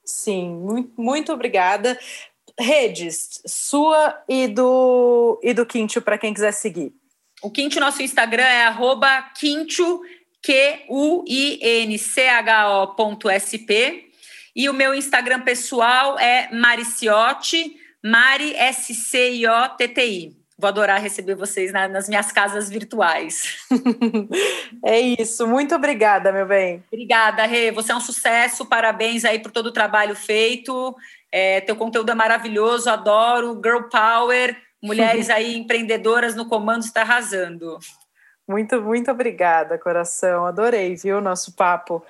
[0.04, 2.00] Sim, muito, muito obrigada.
[2.58, 6.94] Redes, sua e do, e do Quinto, para quem quiser seguir.
[7.42, 10.02] O Quinto, nosso Instagram é arroba Quinto,
[10.42, 10.96] Q-U-I-N-C-H-O.sp.
[14.56, 20.34] E o meu Instagram pessoal é Mariciotti, Mari S-C-I-O-T-T-I.
[20.58, 23.58] Vou adorar receber vocês na, nas minhas casas virtuais.
[24.86, 25.46] é isso.
[25.46, 26.82] Muito obrigada, meu bem.
[26.90, 27.70] Obrigada, Rê.
[27.74, 28.66] Você é um sucesso.
[28.66, 30.96] Parabéns aí por todo o trabalho feito.
[31.30, 33.60] É, teu conteúdo é maravilhoso, adoro.
[33.62, 37.78] Girl Power, mulheres aí empreendedoras no comando, está arrasando.
[38.48, 40.46] Muito, muito obrigada, coração.
[40.46, 42.02] Adorei, viu, nosso papo.